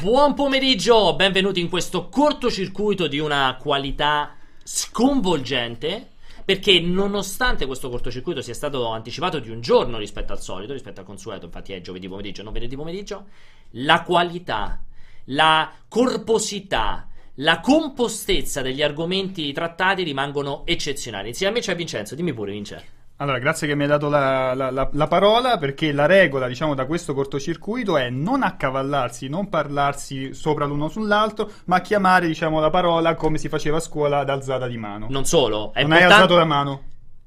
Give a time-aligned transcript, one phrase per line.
[0.00, 6.12] Buon pomeriggio, benvenuti in questo cortocircuito di una qualità sconvolgente.
[6.42, 11.06] Perché nonostante questo cortocircuito sia stato anticipato di un giorno rispetto al solito, rispetto al
[11.06, 13.26] consueto, infatti è giovedì pomeriggio, non venerdì pomeriggio,
[13.72, 14.82] la qualità,
[15.24, 21.28] la corposità, la compostezza degli argomenti trattati rimangono eccezionali.
[21.28, 22.99] Insieme a me c'è Vincenzo, dimmi pure Vincenzo.
[23.20, 26.74] Allora, grazie che mi hai dato la, la, la, la, parola, perché la regola, diciamo,
[26.74, 32.70] da questo cortocircuito è non accavallarsi, non parlarsi sopra l'uno sull'altro, ma chiamare, diciamo, la
[32.70, 35.06] parola come si faceva a scuola ad alzata di mano.
[35.10, 36.82] Non solo, è non hai alzato la mano.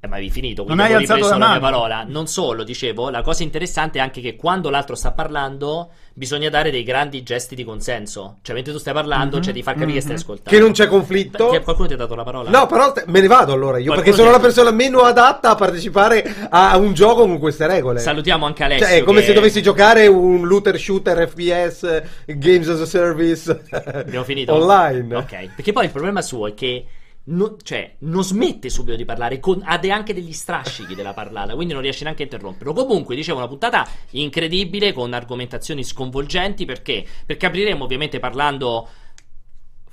[0.06, 2.04] Ma avevi finito, non hai alzato la, la mia parola.
[2.06, 6.70] Non solo, dicevo, la cosa interessante è anche che quando l'altro sta parlando bisogna dare
[6.70, 8.36] dei grandi gesti di consenso.
[8.42, 9.44] Cioè, mentre tu stai parlando, mm-hmm.
[9.44, 9.96] cioè di far capire mm-hmm.
[9.96, 10.22] che stai mhm.
[10.22, 10.50] ascoltando.
[10.50, 11.48] Che non c'è conflitto.
[11.48, 12.50] Che qualcuno ti ha dato la parola?
[12.50, 15.50] No, però te- me ne vado allora io, qualcuno perché sono la persona meno adatta
[15.50, 17.98] a partecipare a un gioco con queste regole.
[17.98, 18.86] Salutiamo anche Alessio.
[18.86, 19.26] Cioè, è come che...
[19.26, 23.62] se dovessi giocare un looter shooter FPS Games as a Service.
[23.70, 24.54] Abbiamo finito.
[24.54, 25.16] Online.
[25.16, 26.86] Ok, perché poi il problema suo è che
[27.26, 31.72] No, cioè, non smette subito di parlare, con, ha anche degli strascichi della parlata, quindi
[31.72, 32.74] non riesce neanche a interromperlo.
[32.74, 37.04] Comunque, dicevo, una puntata incredibile con argomentazioni sconvolgenti perché?
[37.24, 38.88] Perché apriremo ovviamente parlando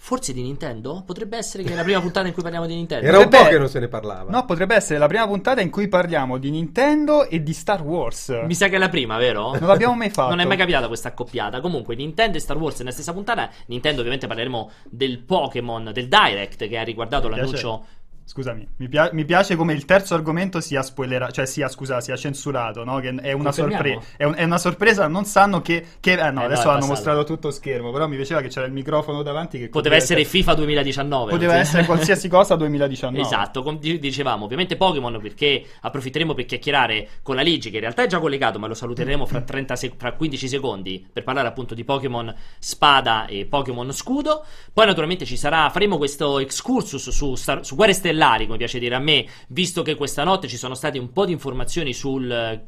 [0.03, 1.03] Forse di Nintendo?
[1.05, 3.05] Potrebbe essere che è la prima puntata in cui parliamo di Nintendo.
[3.05, 4.31] Era un po' che non se ne parlava.
[4.31, 8.29] No, potrebbe essere la prima puntata in cui parliamo di Nintendo e di Star Wars.
[8.45, 9.51] Mi sa che è la prima, vero?
[9.51, 10.29] Non l'abbiamo mai fatto.
[10.29, 11.61] non è mai capitata questa accoppiata.
[11.61, 13.47] Comunque, Nintendo e Star Wars nella stessa puntata.
[13.67, 17.85] Nintendo, ovviamente, parleremo del Pokémon, del Direct che ha riguardato l'annuncio
[18.23, 22.15] Scusami, mi, pia- mi, piace come il terzo argomento sia spoilerato, cioè sia, scusa, sia
[22.15, 22.99] censurato, no?
[22.99, 25.85] Che è una, sorpre- è, un- è una, sorpresa, non sanno che...
[25.99, 28.65] che eh, no, eh adesso no, hanno mostrato tutto schermo, però mi piaceva che c'era
[28.65, 29.67] il microfono davanti che...
[29.67, 31.31] Poteva essere FIFA 2019.
[31.31, 33.19] Poteva essere qualsiasi cosa 2019.
[33.31, 38.03] Esatto, com- dicevamo, ovviamente Pokémon perché approfitteremo per chiacchierare con la Ligi, che in realtà
[38.03, 41.73] è già collegato, ma lo saluteremo fra, 30 sec- fra 15 secondi per parlare appunto
[41.73, 44.45] di Pokémon Spada e Pokémon Scudo.
[44.73, 48.10] Poi naturalmente ci sarà, faremo questo excursus su, Star- su Guerre Stellari,
[48.45, 51.31] come piace dire a me, visto che questa notte ci sono state un po' di
[51.31, 52.65] informazioni sul,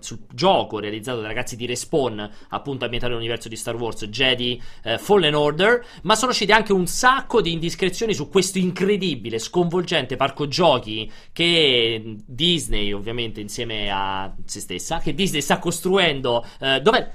[0.00, 4.98] sul gioco realizzato dai ragazzi di Respawn, appunto ambientato nell'universo di Star Wars, Jedi eh,
[4.98, 10.48] Fallen Order, ma sono uscite anche un sacco di indiscrezioni su questo incredibile, sconvolgente parco
[10.48, 16.44] giochi che Disney, ovviamente insieme a se stessa, che Disney sta costruendo.
[16.60, 17.10] Eh, dov'è?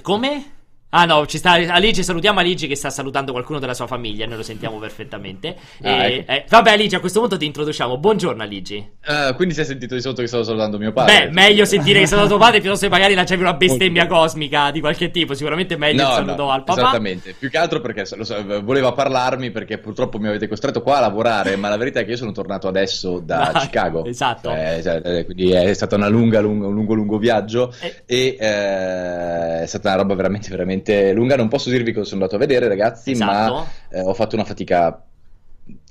[0.00, 0.60] Come?
[0.94, 4.36] Ah no, ci sta Aligi, salutiamo Aligi che sta salutando qualcuno della sua famiglia, noi
[4.36, 5.56] lo sentiamo perfettamente.
[5.80, 6.32] Ah, e, ecco.
[6.32, 7.96] eh, vabbè Aligi, a questo punto ti introduciamo.
[7.96, 8.90] Buongiorno Aligi.
[9.06, 11.28] Uh, quindi si è sentito di sotto che stavo salutando mio padre?
[11.28, 14.80] Beh, meglio sentire che saluto tuo padre piuttosto che magari lanciavi una bestemmia cosmica di
[14.80, 16.80] qualche tipo, sicuramente meglio no, il saluto no, al papà.
[16.82, 18.16] Esattamente, più che altro perché so,
[18.62, 22.10] voleva parlarmi perché purtroppo mi avete costretto qua a lavorare, ma la verità è che
[22.10, 24.04] io sono tornato adesso da ah, Chicago.
[24.04, 24.50] Esatto.
[24.50, 28.02] Eh, cioè, eh, quindi è stata una lunga, lunga, un lungo, lungo viaggio eh.
[28.04, 30.80] e eh, è stata una roba veramente, veramente
[31.12, 31.36] lunga.
[31.36, 33.54] Non posso posso dirvi cosa sono andato a vedere, ragazzi, esatto.
[33.54, 35.02] ma eh, ho fatto una fatica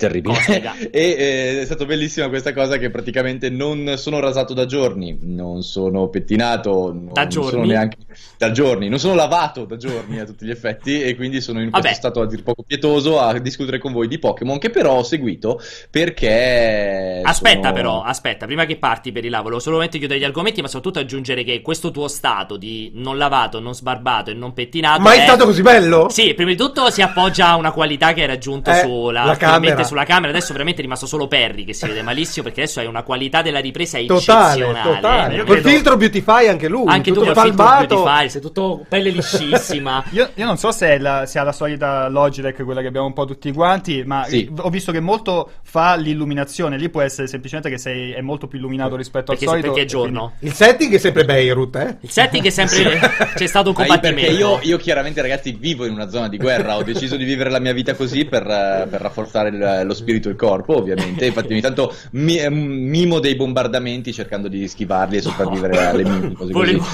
[0.01, 0.39] terribile
[0.89, 5.62] e eh, è stata bellissima questa cosa che praticamente non sono rasato da giorni non
[5.62, 7.97] sono pettinato non, da giorni sono neanche
[8.38, 11.69] da giorni non sono lavato da giorni a tutti gli effetti e quindi sono in
[11.69, 11.84] Vabbè.
[11.84, 15.03] questo stato a dir poco pietoso a discutere con voi di Pokémon che però ho
[15.03, 15.61] seguito
[15.91, 17.73] perché aspetta sono...
[17.73, 21.44] però aspetta prima che parti per il lavoro solamente chiudere gli argomenti ma soprattutto aggiungere
[21.44, 25.45] che questo tuo stato di non lavato non sbarbato e non pettinato ma è stato
[25.45, 26.09] così bello?
[26.09, 29.84] sì prima di tutto si appoggia a una qualità che hai raggiunto eh, sulla camera
[29.91, 30.29] sulla camera.
[30.29, 33.41] Adesso veramente è rimasto solo Perry che si vede malissimo perché adesso hai una qualità
[33.41, 34.96] della ripresa totale, eccezionale.
[34.96, 36.88] Totale, eh, Col filtro Beautify anche lui.
[36.88, 40.03] Anche tu col filtro Beautify, sei tutto pelle liscissima.
[40.12, 43.13] io, io, non so se, la, se ha la solita Logitech, quella che abbiamo un
[43.13, 44.50] po' tutti quanti, ma sì.
[44.57, 46.78] ho visto che molto fa l'illuminazione.
[46.78, 49.68] Lì può essere semplicemente che sei, è molto più illuminato rispetto perché al solito.
[49.68, 50.34] Perché è giorno.
[50.40, 51.97] Il setting è sempre Beirut, eh?
[52.00, 53.00] Il setting è sempre...
[53.35, 54.31] c'è stato un combattimento.
[54.31, 57.59] Io, io chiaramente ragazzi vivo in una zona di guerra, ho deciso di vivere la
[57.59, 58.44] mia vita così per,
[58.90, 61.25] per rafforzare il, lo spirito e il corpo, ovviamente.
[61.25, 65.89] Infatti, ogni tanto mi, eh, mimo dei bombardamenti cercando di schivarli e sopravvivere no.
[65.89, 66.33] alle mine.
[66.51, 66.85] volevo,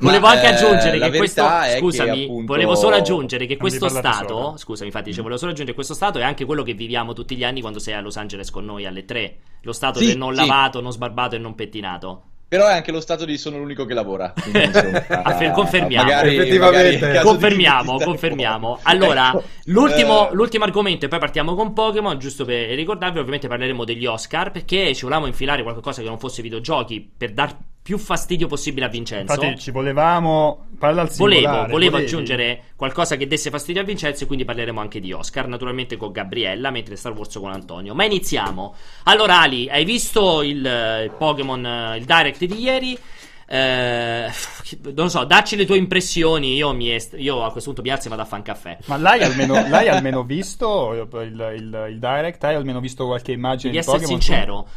[0.00, 1.44] volevo anche eh, aggiungere che questo.
[1.78, 2.52] Scusami, che appunto...
[2.52, 4.54] volevo solo aggiungere che questo stato.
[4.56, 7.36] Scusami, infatti, dicevo, volevo solo aggiungere che questo stato è anche quello che viviamo tutti
[7.36, 9.36] gli anni quando sei a Los Angeles con noi alle 3.
[9.62, 10.40] Lo stato sì, del non sì.
[10.40, 12.22] lavato, non sbarbato e non pettinato.
[12.50, 14.32] Però è anche lo stato di sono l'unico che lavora.
[14.32, 16.02] Quindi, insomma, confermiamo.
[16.02, 17.06] Magari, effettivamente.
[17.06, 18.80] Magari confermiamo, confermiamo.
[18.82, 19.44] Allora, ecco.
[19.66, 22.18] l'ultimo, uh, l'ultimo, argomento, e poi partiamo con Pokémon.
[22.18, 24.50] Giusto per ricordarvi, ovviamente parleremo degli Oscar.
[24.50, 28.88] Perché ci volevamo infilare qualcosa che non fosse videogiochi per dar più fastidio possibile a
[28.88, 29.32] Vincenzo.
[29.32, 30.66] Infatti, ci volevamo.
[30.78, 31.96] Parla al volevo, volevo volevi.
[31.96, 35.46] aggiungere qualcosa che desse fastidio a Vincenzo, e quindi parleremo anche di Oscar.
[35.48, 37.94] Naturalmente con Gabriella, mentre Star Wars con Antonio.
[37.94, 38.74] Ma iniziamo.
[39.04, 42.98] Allora, Ali, hai visto il, il Pokémon, il Direct di ieri?
[43.52, 44.30] Eh,
[44.94, 46.54] non so, dacci le tue impressioni.
[46.54, 48.78] Io, mi est- io a questo punto mi alzo e vado a fare un caffè.
[48.84, 52.44] Ma l'hai almeno, l'hai almeno visto il, il, il, direct?
[52.44, 54.20] Hai almeno visto qualche immagine Devi di essere Pokémon?
[54.20, 54.68] sincero.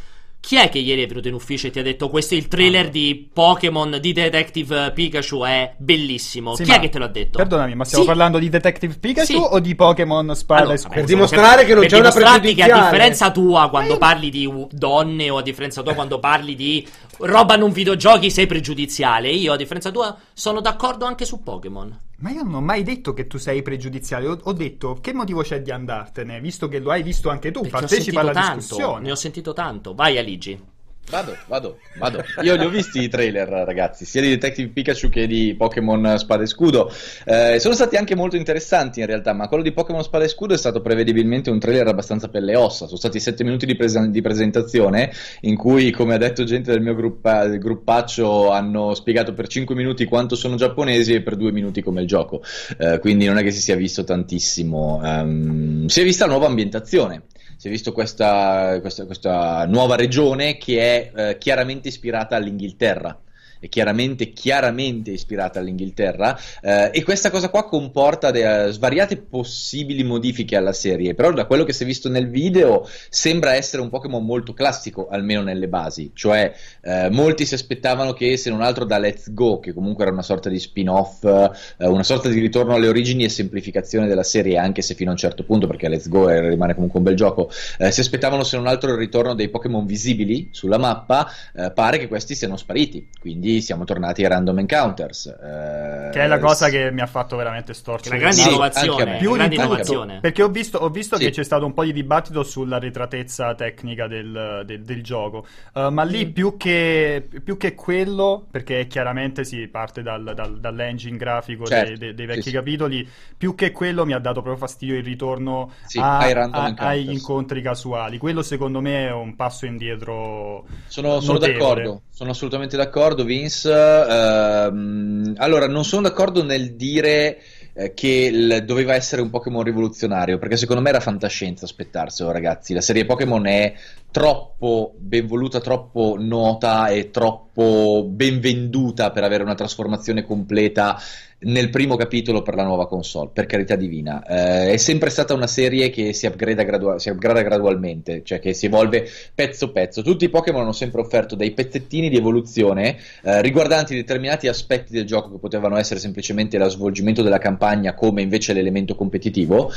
[0.45, 2.49] Chi è che ieri è venuto in ufficio e ti ha detto questo è il
[2.49, 6.53] trailer di Pokémon di Detective Pikachu è bellissimo?
[6.57, 7.37] Sì, Chi è che te l'ha detto?
[7.37, 8.09] Perdonami, ma stiamo Sì.
[8.09, 9.35] parlando di Detective Pikachu Sì.
[9.37, 10.95] o di Pokémon Spada Allora, e vabbè, Scudo?
[10.95, 12.91] Per dimostrare che non per c'è una dimostrarti che a pregiudiziale.
[12.91, 16.85] differenza tua quando parli di u- donne o a differenza tua quando parli di
[17.19, 19.29] roba non videogiochi sei pregiudiziale.
[19.29, 21.99] Io a differenza tua sono d'accordo anche su Pokémon.
[22.17, 24.27] Ma io non ho mai detto che tu sei pregiudiziale.
[24.27, 27.61] Ho, ho detto che motivo c'è di andartene, visto che lo hai visto anche tu.
[27.61, 29.01] Perché Partecipa alla tanto, discussione.
[29.01, 29.93] ne ho sentito tanto.
[29.93, 30.71] Vai Aligi.
[31.09, 32.23] Vado, vado, vado.
[32.41, 36.43] Io li ho visti i trailer, ragazzi, sia di Detective Pikachu che di Pokémon Spada
[36.43, 36.91] e Scudo.
[37.25, 40.53] Eh, sono stati anche molto interessanti in realtà, ma quello di Pokémon Spada e Scudo
[40.53, 42.85] è stato prevedibilmente un trailer abbastanza per le ossa.
[42.85, 45.11] Sono stati sette minuti di, presen- di presentazione
[45.41, 50.05] in cui, come ha detto gente del mio gruppa- gruppaccio, hanno spiegato per cinque minuti
[50.05, 52.41] quanto sono giapponesi e per due minuti come il gioco.
[52.79, 55.01] Eh, quindi non è che si sia visto tantissimo.
[55.03, 57.23] Ehm, si è vista la nuova ambientazione
[57.63, 63.17] si è visto questa, questa, questa nuova regione che è eh, chiaramente ispirata all'Inghilterra
[63.63, 70.57] è chiaramente, chiaramente ispirata all'Inghilterra eh, e questa cosa qua comporta de- svariate possibili modifiche
[70.57, 74.25] alla serie, però da quello che si è visto nel video sembra essere un Pokémon
[74.25, 78.97] molto classico, almeno nelle basi, cioè eh, molti si aspettavano che se non altro da
[78.97, 82.89] Let's Go, che comunque era una sorta di spin-off, eh, una sorta di ritorno alle
[82.89, 86.29] origini e semplificazione della serie, anche se fino a un certo punto, perché Let's Go
[86.29, 89.47] è- rimane comunque un bel gioco, eh, si aspettavano se non altro il ritorno dei
[89.47, 94.59] Pokémon visibili sulla mappa, eh, pare che questi siano spariti, quindi siamo tornati ai random
[94.59, 95.25] encounters.
[95.27, 98.15] eh, Che è la cosa che mi ha fatto veramente storcere.
[98.15, 99.17] una grande Sì, innovazione.
[99.17, 100.19] Più grande innovazione.
[100.21, 101.23] perché ho visto, ho visto Sì.
[101.25, 105.89] che c'è stato un po' di dibattito sulla retratezza tecnica del, del- del gioco, Uh,
[105.89, 111.65] ma lì più che, più che quello, perché chiaramente si parte dal- dal- dall'engine grafico
[111.65, 112.51] Certo, dei, dei- dei vecchi sì.
[112.51, 113.07] capitoli,
[113.37, 117.11] più che quello mi ha dato proprio fastidio il ritorno Sì, a- ai a- agli
[117.11, 118.17] incontri casuali.
[118.17, 120.65] Quello secondo me è un passo indietro.
[120.87, 123.71] Sono, sono d'accordo, sono assolutamente d'accordo, Vince.
[123.71, 127.39] Ehm, allora, non sono d'accordo nel dire
[127.73, 132.73] eh, che doveva essere un Pokémon rivoluzionario, perché secondo me era fantascienza aspettarselo, ragazzi.
[132.73, 133.73] La serie Pokémon è
[134.13, 141.01] troppo ben voluta, troppo nota e troppo ben venduta per avere una trasformazione completa
[141.39, 144.23] nel primo capitolo per la nuova console, per carità divina.
[144.23, 148.53] Eh, è sempre stata una serie che si upgrada, gradua- si upgrada gradualmente, cioè che
[148.53, 150.03] si evolve pezzo pezzo.
[150.03, 155.05] Tutti i Pokémon hanno sempre offerto dei pezzettini di evoluzione eh, riguardanti determinati aspetti del
[155.05, 159.71] gioco che potevano essere semplicemente lo svolgimento della campagna come invece l'elemento competitivo.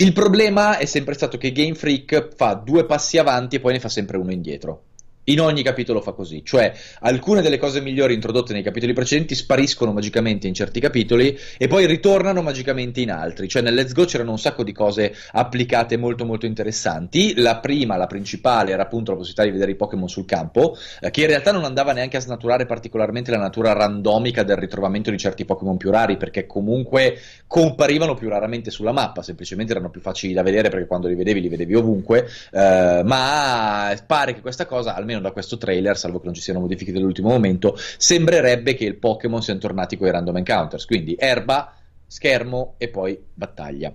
[0.00, 3.80] Il problema è sempre stato che Game Freak fa due passi avanti e poi ne
[3.80, 4.82] fa sempre uno indietro.
[5.28, 9.92] In ogni capitolo fa così, cioè alcune delle cose migliori introdotte nei capitoli precedenti spariscono
[9.92, 13.46] magicamente in certi capitoli e poi ritornano magicamente in altri.
[13.46, 17.34] Cioè nel Let's Go c'erano un sacco di cose applicate molto molto interessanti.
[17.36, 21.10] La prima, la principale, era appunto la possibilità di vedere i Pokémon sul campo, eh,
[21.10, 25.18] che in realtà non andava neanche a snaturare particolarmente la natura randomica del ritrovamento di
[25.18, 30.32] certi Pokémon più rari, perché comunque comparivano più raramente sulla mappa, semplicemente erano più facili
[30.32, 34.94] da vedere perché quando li vedevi li vedevi ovunque, eh, ma pare che questa cosa,
[34.94, 38.96] almeno da questo trailer, salvo che non ci siano modifiche dell'ultimo momento, sembrerebbe che il
[38.96, 41.74] Pokémon siano tornati con i random encounters, quindi erba,
[42.06, 43.92] schermo e poi battaglia.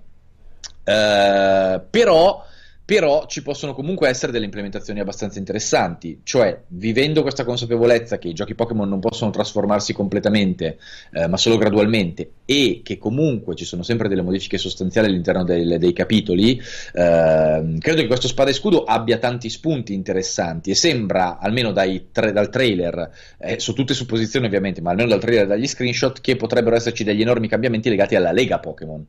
[0.84, 2.46] Eh, però
[2.86, 8.34] però ci possono comunque essere delle implementazioni abbastanza interessanti, cioè vivendo questa consapevolezza che i
[8.34, 10.78] giochi Pokémon non possono trasformarsi completamente,
[11.14, 15.78] eh, ma solo gradualmente, e che comunque ci sono sempre delle modifiche sostanziali all'interno del-
[15.80, 16.62] dei capitoli,
[16.94, 20.72] ehm, credo che questo Spada e Scudo abbia tanti spunti interessanti.
[20.72, 21.72] E sembra, almeno
[22.12, 26.20] tra- dal trailer, eh, su tutte supposizioni ovviamente, ma almeno dal trailer e dagli screenshot,
[26.20, 29.06] che potrebbero esserci degli enormi cambiamenti legati alla Lega Pokémon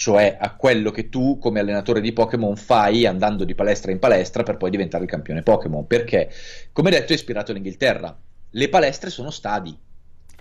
[0.00, 4.42] cioè a quello che tu come allenatore di Pokémon fai andando di palestra in palestra
[4.42, 5.86] per poi diventare il campione Pokémon.
[5.86, 6.30] Perché,
[6.72, 8.18] come detto, è ispirato all'Inghilterra.
[8.48, 9.78] Le palestre sono stadi.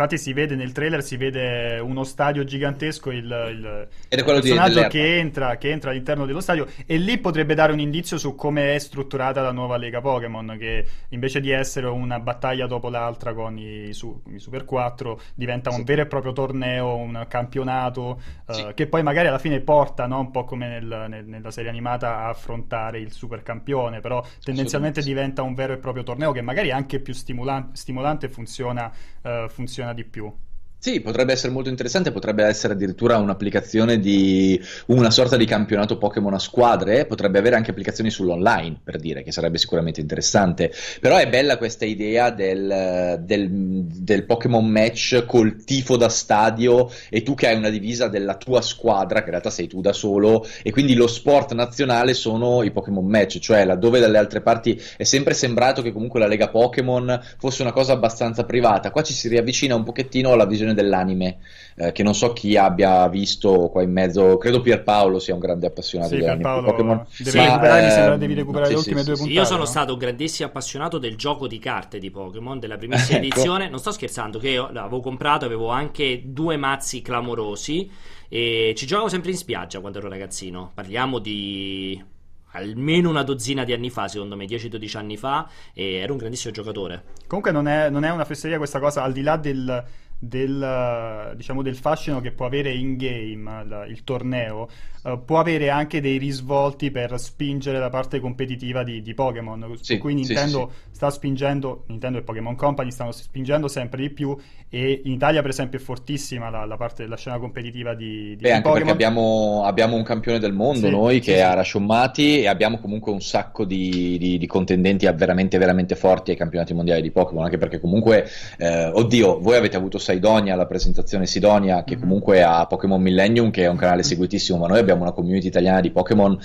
[0.01, 4.39] Infatti si vede nel trailer, si vede uno stadio gigantesco, il, il Ed è quello
[4.39, 8.18] di- personaggio che entra, che entra all'interno dello stadio e lì potrebbe dare un indizio
[8.18, 12.88] su come è strutturata la nuova Lega Pokémon, che invece di essere una battaglia dopo
[12.88, 15.84] l'altra con i, su- i Super 4 diventa un Sì.
[15.84, 18.68] vero e proprio torneo, un campionato, eh, Sì.
[18.75, 20.20] che poi magari alla fine porta, no?
[20.20, 25.01] un po' come nel- nel- nella serie animata, a affrontare il super campione, però tendenzialmente
[25.01, 28.89] diventa un vero e proprio torneo che magari è anche più stimulan- stimolante e funziona,
[29.22, 30.34] eh, funziona di più.
[30.81, 36.33] Sì, potrebbe essere molto interessante, potrebbe essere addirittura un'applicazione di una sorta di campionato Pokémon
[36.33, 40.71] a squadre, potrebbe avere anche applicazioni sull'online, per dire, che sarebbe sicuramente interessante.
[41.01, 47.24] Però è bella questa idea del, del, del Pokémon match col tifo da stadio e
[47.24, 50.48] tu che hai una divisa della tua squadra, che in realtà sei tu da solo,
[50.63, 55.03] e quindi lo sport nazionale sono i Pokémon match, cioè laddove dalle altre parti è
[55.03, 59.27] sempre sembrato che comunque la Lega Pokémon fosse una cosa abbastanza privata, qua ci si
[59.27, 61.38] riavvicina un pochettino alla visione dell'anime,
[61.76, 65.68] eh, che non so chi abbia visto qua in mezzo, credo Pierpaolo sia un grande
[65.68, 67.06] appassionato sì, di Pokémon.
[67.18, 69.34] Devi, sì, recuperare, eh, sembra, devi recuperare sì, le ultime due puntate.
[69.34, 69.66] Io sono no?
[69.66, 73.26] stato un grandissimo appassionato del gioco di carte di Pokémon, della primissima ecco.
[73.26, 77.90] edizione, non sto scherzando, che io l'avevo comprato, avevo anche due mazzi clamorosi
[78.28, 82.18] e ci giocavo sempre in spiaggia quando ero ragazzino, parliamo di
[82.52, 86.54] almeno una dozzina di anni fa, secondo me, 10-12 anni fa, e ero un grandissimo
[86.54, 87.04] giocatore.
[87.28, 89.84] Comunque non è, non è una fesseria questa cosa, al di là del
[90.20, 94.68] del, diciamo, del fascino che può avere in game il, il torneo,
[95.04, 99.78] uh, può avere anche dei risvolti per spingere la parte competitiva di, di Pokémon.
[99.80, 100.96] Sì, Qui Nintendo sì, sì.
[100.96, 104.38] sta spingendo, Nintendo e Pokémon Company stanno spingendo sempre di più
[104.72, 108.42] e in Italia per esempio è fortissima la, la parte della scena competitiva di, di,
[108.42, 108.74] Beh, anche Pokémon.
[108.74, 113.12] perché abbiamo, abbiamo, un campione del mondo noi che è Arash Mati e abbiamo comunque
[113.12, 117.80] un sacco di, di, contendenti veramente veramente forti ai campionati mondiali di Pokémon anche perché
[117.80, 122.01] comunque eh, oddio voi avete avuto Sidonia, la presentazione Sidonia, che mm-hmm.
[122.01, 125.82] comunque ha Pokémon Millennium, che è un canale seguitissimo, ma noi abbiamo una community italiana
[125.82, 126.38] di Pokémon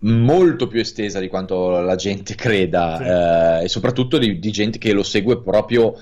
[0.00, 3.02] molto più estesa di quanto la gente creda sì.
[3.62, 5.94] eh, e soprattutto di, di, gente che lo segue proprio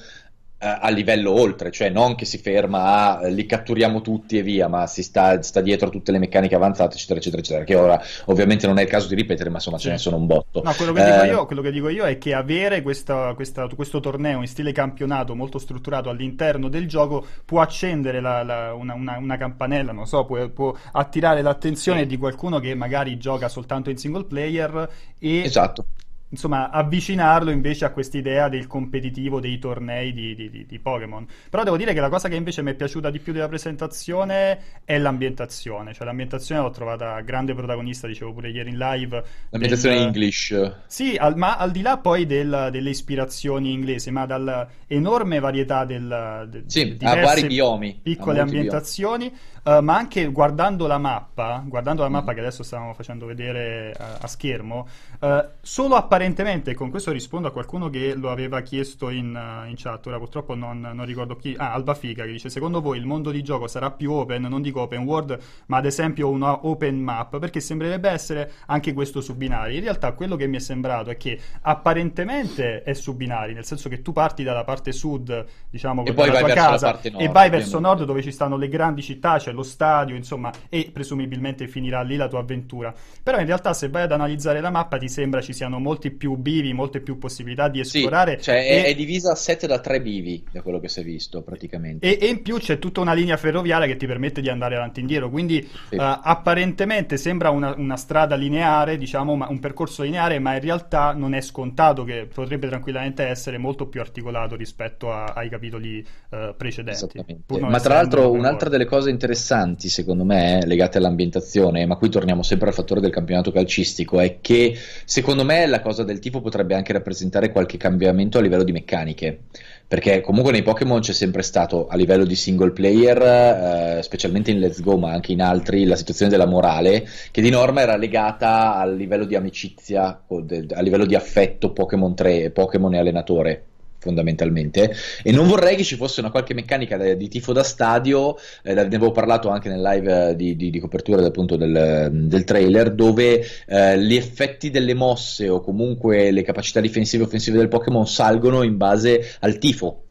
[0.58, 4.86] a livello oltre, cioè non che si ferma a li catturiamo tutti e via, ma
[4.86, 7.64] si sta, sta, dietro a tutte le meccaniche avanzate, eccetera, eccetera, eccetera.
[7.64, 10.26] Che ora ovviamente non è il caso di ripetere, ma insomma ce ne sono un
[10.26, 10.62] botto.
[10.64, 11.12] No, quello che, eh...
[11.12, 14.72] dico io, quello che dico io è che avere questa, questa, questo torneo in stile
[14.72, 20.06] campionato molto strutturato all'interno del gioco può accendere la, la, una, una, una, campanella, non
[20.06, 22.06] so, può, può attirare l'attenzione sì.
[22.06, 25.84] di qualcuno che magari gioca soltanto in single player e esatto
[26.28, 31.26] insomma, avvicinarlo invece a quest'idea del competitivo dei tornei di, di, di, Pokémon.
[31.50, 34.58] Però devo dire che la cosa che invece mi è piaciuta di più della presentazione
[34.84, 35.94] è l'ambientazione.
[35.94, 39.24] Cioè, l'ambientazione l'ho trovata grande protagonista, dicevo pure ieri in live.
[39.50, 40.04] L'ambientazione del...
[40.04, 40.72] English.
[40.86, 46.46] Sì, al, ma al di là poi del, delle ispirazioni inglesi, ma dall'enorme varietà del,
[46.50, 47.98] del, sì, a vari biomi.
[48.02, 49.28] Piccole ambientazioni.
[49.28, 52.34] Biomi Uh, ma anche guardando la mappa, guardando la mappa mm.
[52.34, 54.86] che adesso stavamo facendo vedere uh, a schermo,
[55.18, 60.06] uh, solo apparentemente, con questo rispondo a qualcuno che lo aveva chiesto in, in chat,
[60.06, 63.32] ora purtroppo non, non, ricordo chi, ah, Alba Figa, che dice, secondo voi il mondo
[63.32, 67.40] di gioco sarà più open, non dico open world, ma ad esempio una open map,
[67.40, 69.74] perché sembrerebbe essere anche questo su binari.
[69.74, 73.88] In realtà quello che mi è sembrato è che apparentemente è su binari, nel senso
[73.88, 77.50] che tu parti dalla parte sud, diciamo, e poi dalla tua casa, nord, e vai
[77.50, 82.02] verso nord dove ci stanno le grandi città, c'è lo stadio, insomma, e presumibilmente finirà
[82.02, 82.94] lì la tua avventura.
[83.22, 86.36] Però in realtà se vai ad analizzare la mappa ti sembra ci siano molti più
[86.36, 88.36] bivi, molte più possibilità di esplorare.
[88.38, 88.84] Sì, cioè e...
[88.84, 92.06] è, divisa a 7 da 3 bivi, da quello che si è visto praticamente.
[92.06, 94.98] E, e, in più c'è tutta una linea ferroviaria che ti permette di andare avanti
[94.98, 95.96] e indietro, quindi sì.
[95.96, 101.34] uh, apparentemente sembra una, una, strada lineare, diciamo, un percorso lineare, ma in realtà non
[101.34, 107.24] è scontato che potrebbe tranquillamente essere molto più articolato rispetto a, ai capitoli uh, precedenti.
[107.60, 112.42] Ma tra l'altro un'altra delle cose interessanti interessanti secondo me legate all'ambientazione, ma qui torniamo
[112.42, 114.74] sempre al fattore del campionato calcistico, è che
[115.04, 119.40] secondo me la cosa del tifo potrebbe anche rappresentare qualche cambiamento a livello di meccaniche.
[119.88, 124.58] Perché comunque nei Pokémon c'è sempre stato a livello di single player, eh, specialmente in
[124.58, 128.74] Let's Go, ma anche in altri, la situazione della morale, che di norma era legata
[128.74, 133.64] al livello di amicizia, a livello di affetto Pokémon 3, Pokémon e allenatore
[134.06, 134.94] fondamentalmente.
[135.22, 138.80] E non vorrei che ci fosse una qualche meccanica di tifo da stadio eh, ne
[138.80, 143.44] avevo parlato anche nel live eh, di, di, di copertura appunto del, del, trailer dove
[143.66, 148.62] eh, gli effetti delle mosse o comunque le capacità difensive e offensive del Pokémon salgono
[148.62, 150.05] in base al tifo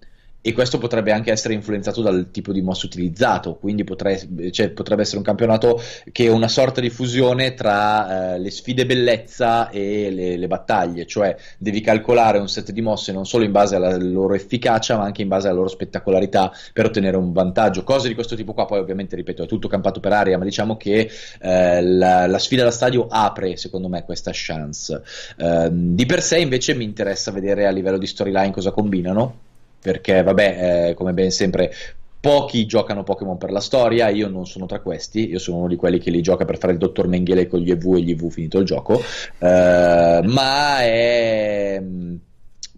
[0.47, 5.01] e questo potrebbe anche essere influenzato dal tipo di mossa utilizzato, quindi potrei, cioè, potrebbe
[5.01, 10.11] essere un campionato che è una sorta di fusione tra eh, le sfide bellezza e
[10.11, 13.97] le, le, battaglie, cioè devi calcolare un set di mosse non solo in base alla
[13.97, 17.83] loro efficacia, ma anche in base alla loro spettacolarità per ottenere un vantaggio.
[17.83, 20.77] Cose di questo tipo qua, poi ovviamente, ripeto, è tutto campato per aria, ma diciamo
[20.77, 21.09] che
[21.41, 25.01] eh, la, la, sfida da stadio apre, secondo me, questa chance.
[25.37, 29.44] Eh, di per sé, invece, mi interessa vedere a livello di storyline cosa combinano
[29.85, 31.71] perché vabbè, eh, come ben sempre
[32.19, 35.75] pochi giocano Pokémon per la storia, io non sono tra questi, io sono uno di
[35.75, 38.31] quelli che li gioca per fare il dottor Mengele con gli EV e gli EV
[38.31, 38.99] finito il gioco,
[39.37, 41.79] eh, ma è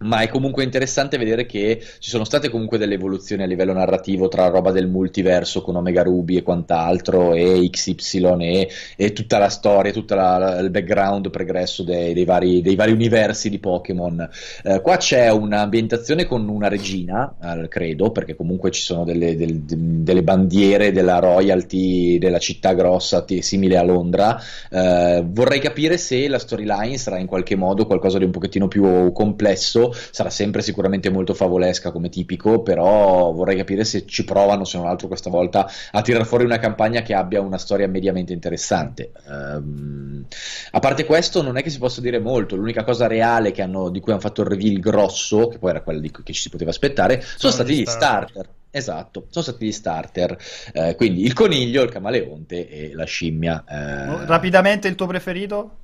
[0.00, 4.28] ma è comunque interessante vedere che ci sono state comunque delle evoluzioni a livello narrativo
[4.28, 9.48] tra roba del multiverso con Omega Ruby e quant'altro e XY e, e tutta la
[9.48, 14.28] storia, tutto il background pregresso dei, dei, vari, dei, vari, universi di Pokémon.
[14.62, 19.60] Eh, qua c'è un'ambientazione con una regina, eh, credo, perché comunque ci sono delle, del,
[19.62, 24.40] delle, bandiere della royalty della città grossa t- simile a Londra.
[24.70, 29.12] Eh, vorrei capire se la storyline sarà in qualche modo qualcosa di un pochettino più
[29.12, 34.78] complesso sarà sempre sicuramente molto favolesca come tipico, però vorrei capire se ci provano, se
[34.78, 39.12] non altro questa volta, a tirar fuori una campagna che abbia una storia mediamente interessante.
[39.26, 40.24] Um,
[40.72, 44.00] a parte questo, non è che si possa dire molto, l'unica cosa reale hanno, di
[44.00, 46.70] cui hanno fatto il reveal grosso, che poi era quella di, che ci si poteva
[46.70, 48.28] aspettare, sono, sono stati gli starter.
[48.28, 48.56] starter.
[48.70, 50.36] Esatto, sono stati gli starter,
[50.72, 53.64] eh, quindi il coniglio, il camaleonte e la scimmia.
[53.66, 54.26] Eh...
[54.26, 55.76] Rapidamente il tuo preferito?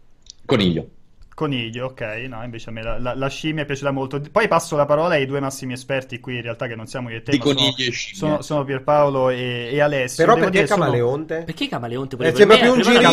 [0.44, 0.88] Coniglio.
[1.34, 4.20] Coniglio, ok, no, invece a me la, la, la, scimmia è piaciuta molto.
[4.30, 7.16] Poi passo la parola ai due massimi esperti qui, in realtà che non siamo io
[7.16, 10.24] e te, Di conigli sono, sono, sono, Pierpaolo e, e Alessio.
[10.24, 11.34] Però Devo perché Camaleonte?
[11.34, 11.44] Sono...
[11.46, 12.16] Perché Camaleonte?
[12.18, 13.10] Eh, sembra, più un girino,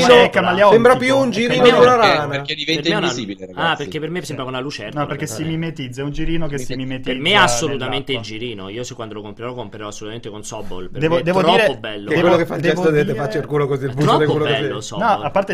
[0.70, 2.28] sembra più un girino di una rana.
[2.28, 3.72] Perché diventa per invisibile, una...
[3.72, 5.02] Ah, perché per me sembra una lucertola.
[5.02, 7.12] No, perché si mimetizza, è un girino che si mimetizza.
[7.12, 8.70] Per me è assolutamente il girino.
[8.70, 10.92] Io se quando lo comprerò, comprerò assolutamente con Sobol.
[10.92, 12.10] Devo, è troppo bello.
[12.10, 14.28] Che è quello che fa il gesto di faccio il culo così, il busto del
[14.28, 14.98] culo così.
[14.98, 15.54] No, a parte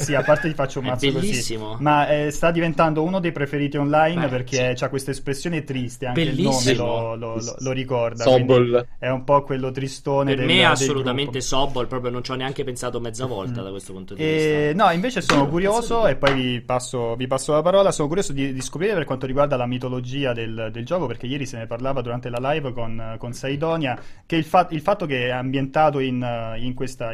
[0.00, 1.28] sì, a parte gli faccio un mazzo così.
[1.28, 1.76] Bellissimo.
[1.78, 4.84] Ma eh, sta diventando uno dei preferiti online Beh, perché sì.
[4.84, 6.70] ha questa espressione triste, anche Bellissimo.
[6.70, 8.24] il nome lo, lo, lo, lo ricorda.
[8.24, 8.86] Sobol.
[8.98, 10.34] È un po' quello tristone.
[10.34, 13.64] Per del, me è assolutamente Sobol, proprio non ci ho neanche pensato mezza volta mm.
[13.64, 14.84] da questo punto di e, vista.
[14.84, 18.52] No, invece sono curioso, e poi vi passo, vi passo, la parola, sono curioso di,
[18.52, 22.00] di, scoprire per quanto riguarda la mitologia del, del, gioco, perché ieri se ne parlava
[22.00, 26.56] durante la live con, con Saidonia, che il, fa- il fatto che è ambientato in,
[26.58, 27.12] in questa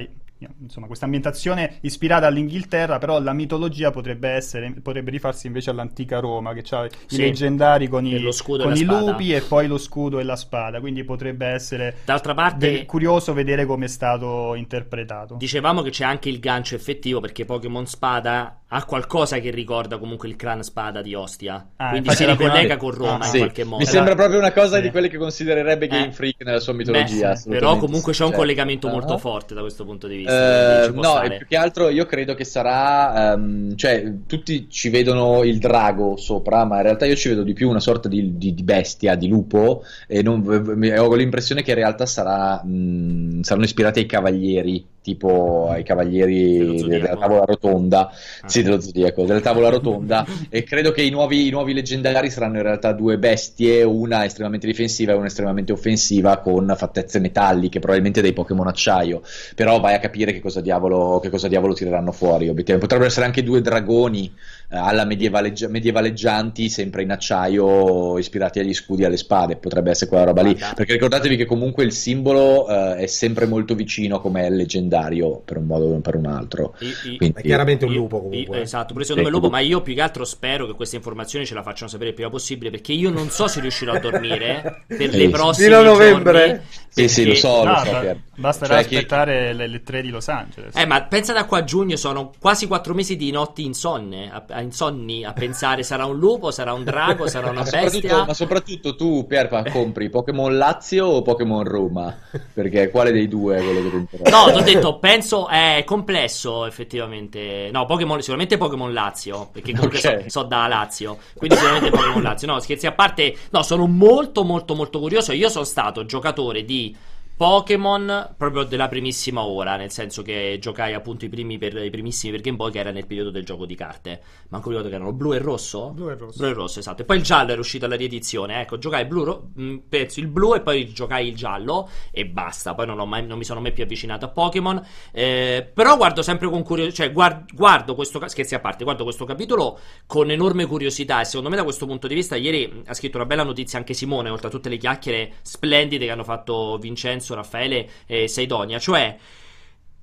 [0.61, 6.53] insomma, questa ambientazione ispirata all'Inghilterra, però la mitologia potrebbe, essere, potrebbe rifarsi invece all'antica Roma,
[6.53, 7.17] che ha sì.
[7.17, 11.05] i leggendari con, i, con i lupi e poi lo scudo e la spada, quindi
[11.05, 15.37] potrebbe essere D'altra parte, ve- curioso vedere come è stato interpretato.
[15.37, 20.27] Dicevamo che c'è anche il gancio effettivo, perché Pokémon Spada ha qualcosa che ricorda comunque
[20.27, 23.39] il clan Spada di Ostia, ah, quindi si ricollega con Roma ah, in sì.
[23.39, 23.77] qualche modo.
[23.77, 24.83] Mi sembra proprio una cosa sì.
[24.83, 26.13] di quelle che considererebbe Game eh.
[26.13, 27.35] Freak nella sua mitologia.
[27.35, 30.89] Beh, però comunque c'è un cioè, collegamento molto uh forte da questo punto di vista.
[30.91, 35.59] Uh, no, più che altro io credo che sarà, um, cioè tutti ci vedono il
[35.59, 38.63] drago sopra, ma in realtà io ci vedo di più una sorta di, di, di
[38.65, 44.07] bestia, di lupo, e non, ho l'impressione che in realtà sarà, mh, saranno ispirati ai
[44.07, 48.49] cavalieri tipo ai cavalieri della tavola rotonda, ah.
[48.49, 52.57] sì, dello zodiaco, della tavola rotonda, e credo che i nuovi, i nuovi, leggendari saranno
[52.57, 58.23] in realtà due bestie, una estremamente difensiva e una estremamente offensiva, con fattezze metalliche, probabilmente
[58.23, 59.21] dei Pokémon acciaio,
[59.55, 62.49] però vai a capire che cosa diavolo, che cosa diavolo tireranno fuori.
[62.49, 62.79] Obiettivamente.
[62.79, 64.33] Potrebbero essere anche due dragoni
[64.75, 70.25] alla medievaleggia- medievaleggianti, sempre in acciaio, ispirati agli scudi e alle spade, potrebbe essere quella
[70.25, 74.51] roba lì, perché ricordatevi che comunque il simbolo uh, è sempre molto vicino come è
[74.51, 76.75] leggendario per un modo o per un altro.
[76.81, 78.59] I, i, Quindi, è chiaramente un lupo comunque.
[78.59, 81.47] I, esatto, pure secondo me lupo, ma io più che altro spero che queste informazioni
[81.47, 84.85] ce la facciano sapere il prima possibile perché io non so se riuscirò a dormire
[84.89, 86.47] per le prossime Fino a novembre.
[86.47, 89.53] Giorni, sì, sì, lo so, lo so ba- Basterà cioè aspettare che...
[89.53, 90.77] le, le 3 di Los Angeles.
[90.77, 94.45] Eh, ma pensa da qua a giugno sono quasi 4 mesi di notti insonne, a,
[94.49, 98.25] a insonni a pensare sarà un lupo, sarà un drago, sarà una ma bestia.
[98.25, 102.17] Ma soprattutto tu, Pierpa, compri Pokémon Lazio o Pokémon Roma?
[102.53, 104.37] Perché quale dei due è quello che ti interessa?
[104.37, 107.69] No, ti ho detto, penso è complesso effettivamente.
[107.73, 110.23] No, Pokémon, sicuramente Pokémon Lazio, perché comunque okay.
[110.23, 112.49] so, so, da Lazio, quindi sicuramente Pokémon Lazio.
[112.49, 115.33] No, scherzi a parte, no, sono molto molto molto curioso.
[115.33, 116.95] Io sono stato giocatore di
[117.37, 122.33] Pokémon proprio della primissima ora, nel senso che giocai appunto i, primi per, i primissimi
[122.33, 124.21] per Game Boy che era nel periodo del gioco di carte.
[124.51, 125.91] Ma ancora ricordo che erano blu e rosso?
[125.91, 126.39] Blu e rosso.
[126.39, 127.03] Blu e rosso, esatto.
[127.03, 128.61] E poi il giallo era uscito alla riedizione.
[128.61, 132.75] Ecco, giocai blu, ro- mm, penso il blu e poi giocai il giallo e basta.
[132.75, 134.81] Poi non, mai, non mi sono mai più avvicinato a Pokémon.
[135.11, 139.25] Eh, però guardo sempre con curiosità, cioè guard- guardo questo, scherzi a parte, guardo questo
[139.25, 143.17] capitolo con enorme curiosità e secondo me da questo punto di vista ieri ha scritto
[143.17, 147.24] una bella notizia anche Simone, oltre a tutte le chiacchiere splendide che hanno fatto Vincenzo
[147.25, 149.17] Lorenzo, Raffaele e Saidonia, cioè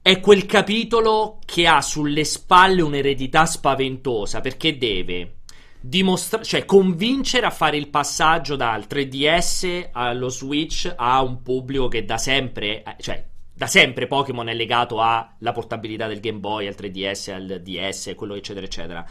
[0.02, 5.36] è quel capitolo che ha sulle spalle un'eredità spaventosa perché deve
[5.80, 12.04] dimostrare, cioè convincere a fare il passaggio dal 3DS allo Switch a un pubblico che
[12.04, 16.76] da sempre, eh, cioè da sempre Pokémon è legato alla portabilità del Game Boy, al
[16.76, 19.06] 3DS, al DS, quello eccetera eccetera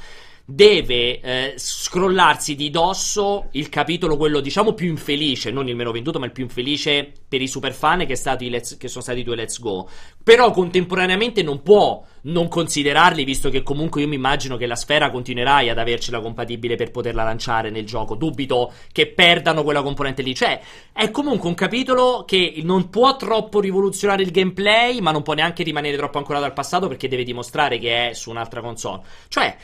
[0.44, 6.18] deve eh, scrollarsi di dosso il capitolo, quello diciamo più infelice, non il meno venduto,
[6.18, 9.60] ma il più infelice per i super fan che, che sono stati i due Let's
[9.60, 9.88] Go.
[10.22, 15.10] Però contemporaneamente non può non considerarli, visto che comunque io mi immagino che la sfera
[15.10, 18.14] continuerai ad avercela compatibile per poterla lanciare nel gioco.
[18.14, 20.34] Dubito che perdano quella componente lì.
[20.34, 20.60] Cioè,
[20.92, 25.62] è comunque un capitolo che non può troppo rivoluzionare il gameplay, ma non può neanche
[25.62, 29.02] rimanere troppo ancorato al passato perché deve dimostrare che è su un'altra console.
[29.28, 29.56] Cioè.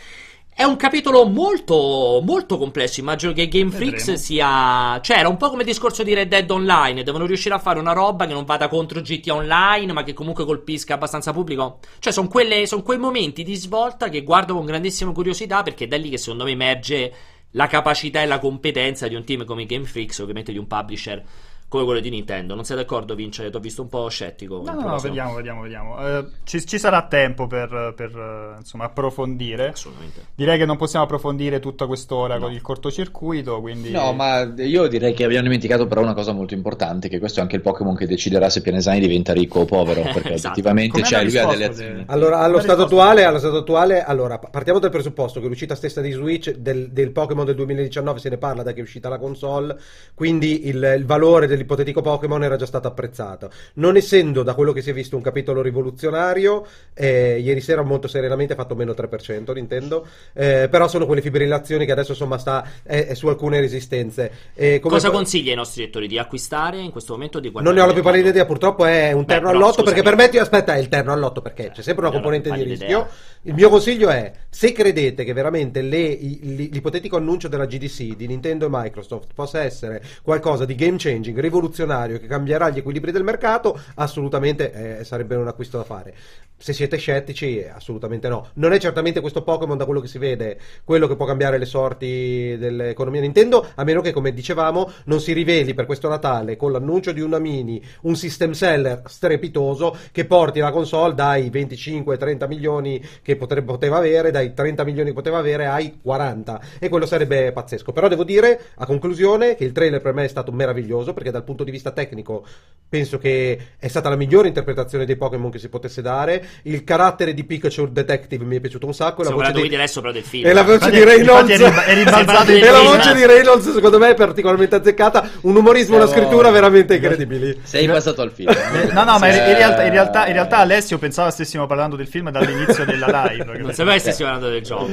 [0.59, 3.01] È un capitolo molto, molto complesso.
[3.01, 4.99] Immagino che Game Freaks sia.
[5.03, 7.03] Cioè, era un po' come il discorso di Red Dead Online.
[7.03, 10.47] Devono riuscire a fare una roba che non vada contro GT Online, ma che comunque
[10.47, 11.81] colpisca abbastanza pubblico.
[11.99, 12.31] Cioè, sono
[12.65, 16.17] son quei momenti di svolta che guardo con grandissima curiosità, perché è da lì che
[16.17, 17.13] secondo me emerge
[17.51, 21.23] la capacità e la competenza di un team come Game Freaks, ovviamente di un publisher
[21.69, 22.55] come quello di Nintendo.
[22.55, 23.51] Non sei d'accordo, Vince?
[23.51, 24.63] Ti ho visto un po' scettico.
[24.65, 25.97] No, no, no vediamo, vediamo, vediamo.
[25.97, 29.71] Uh, ci, ci, sarà tempo per, per uh, insomma, approfondire.
[29.71, 30.27] Assolutamente.
[30.35, 32.45] Direi che non possiamo approfondire tutta quest'ora no.
[32.45, 33.61] con il cortocircuito.
[33.61, 33.91] Quindi...
[33.91, 37.43] No, ma io direi che abbiamo dimenticato però una cosa molto importante: che questo è
[37.43, 40.03] anche il Pokémon che deciderà se Pianesani diventa ricco o povero.
[40.17, 40.53] Perché esatto.
[40.53, 42.05] effettivamente cioè, lui ha delle azioni.
[42.07, 46.13] Allora, allo stato, attuale, allo stato attuale, allora, partiamo dal presupposto che l'uscita stessa di
[46.13, 49.77] Switch del, del Pokémon del 2019 se ne parla da che è uscita la console.
[50.15, 53.51] Quindi il, il valore dell'ipotetico Pokémon era già stato apprezzato.
[53.75, 58.07] Non essendo da quello che si è visto un capitolo rivoluzionario, eh, ieri sera molto
[58.07, 62.65] serenamente ha fatto meno 3% Nintendo, eh, però sono quelle fibrillazioni che adesso insomma sta
[62.83, 64.31] è, è su alcune resistenze.
[64.55, 65.15] Eh, Cosa fa...
[65.15, 67.41] consiglia ai nostri lettori di acquistare in questo momento?
[67.41, 70.03] Di non ne ho la più pallida idea, purtroppo è un terno Beh, all'otto perché
[70.03, 72.87] permetti, aspetta, è il terno all'otto perché c'è sempre una componente di rischio.
[72.87, 73.09] Idea.
[73.43, 78.67] Il mio consiglio è, se credete che veramente le, l'ipotetico annuncio della GDC di Nintendo
[78.67, 83.79] e Microsoft possa essere qualcosa di game changing, rivoluzionario, che cambierà gli equilibri del mercato,
[83.95, 86.15] assolutamente eh, sarebbe un acquisto da fare.
[86.59, 88.49] Se siete scettici, assolutamente no.
[88.55, 91.67] Non è certamente questo Pokémon, da quello che si vede, quello che può cambiare le
[91.67, 96.73] sorti dell'economia Nintendo, a meno che, come dicevamo, non si riveli per questo Natale con
[96.73, 103.05] l'annuncio di una mini, un system seller strepitoso che porti la console dai 25-30 milioni
[103.21, 106.61] che potrebbe, poteva avere, dai 30 milioni che poteva avere ai 40.
[106.79, 107.93] E quello sarebbe pazzesco.
[107.93, 111.45] Però devo dire, a conclusione, che il trailer per me è stato meraviglioso, perché dal
[111.45, 112.45] punto di vista tecnico
[112.89, 117.35] penso che è stata la migliore interpretazione dei Pokémon che si potesse dare il carattere
[117.35, 119.23] di Pikachu Detective mi è piaciuto un sacco.
[119.23, 119.75] La voce di...
[119.75, 120.47] adesso però del film.
[120.47, 121.51] E la voce di Reynolds.
[121.51, 121.59] E
[122.71, 125.31] la voce di Reynolds, secondo me, è particolarmente azzeccata.
[125.43, 127.61] Un umorismo e una scrittura veramente incredibili.
[127.63, 128.55] Sei passato al film.
[128.93, 132.31] no, no, ma in realtà, in, realtà, in realtà, Alessio pensava stessimo parlando del film
[132.31, 133.59] dall'inizio della live.
[133.59, 134.87] non sapeva se stessimo parlando del gioco.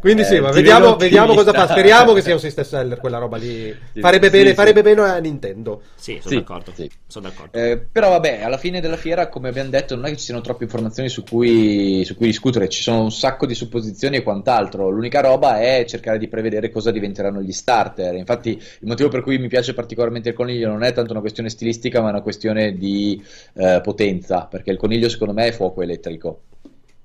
[0.00, 1.68] Quindi eh, sì, ma vediamo, vediamo cosa fa.
[1.68, 3.74] Speriamo che sia un system seller quella roba lì.
[3.98, 5.63] Farebbe bene, farebbe bene a Nintendo.
[5.94, 6.72] Sì, sono d'accordo.
[7.06, 7.58] Sono d'accordo.
[7.58, 10.40] Eh, però vabbè, alla fine della fiera, come abbiamo detto, non è che ci siano
[10.40, 14.90] troppe informazioni su cui, su cui discutere, ci sono un sacco di supposizioni e quant'altro.
[14.90, 18.14] L'unica roba è cercare di prevedere cosa diventeranno gli starter.
[18.14, 21.48] Infatti, il motivo per cui mi piace particolarmente il coniglio non è tanto una questione
[21.48, 23.22] stilistica, ma una questione di
[23.54, 26.40] eh, potenza, perché il coniglio secondo me è fuoco elettrico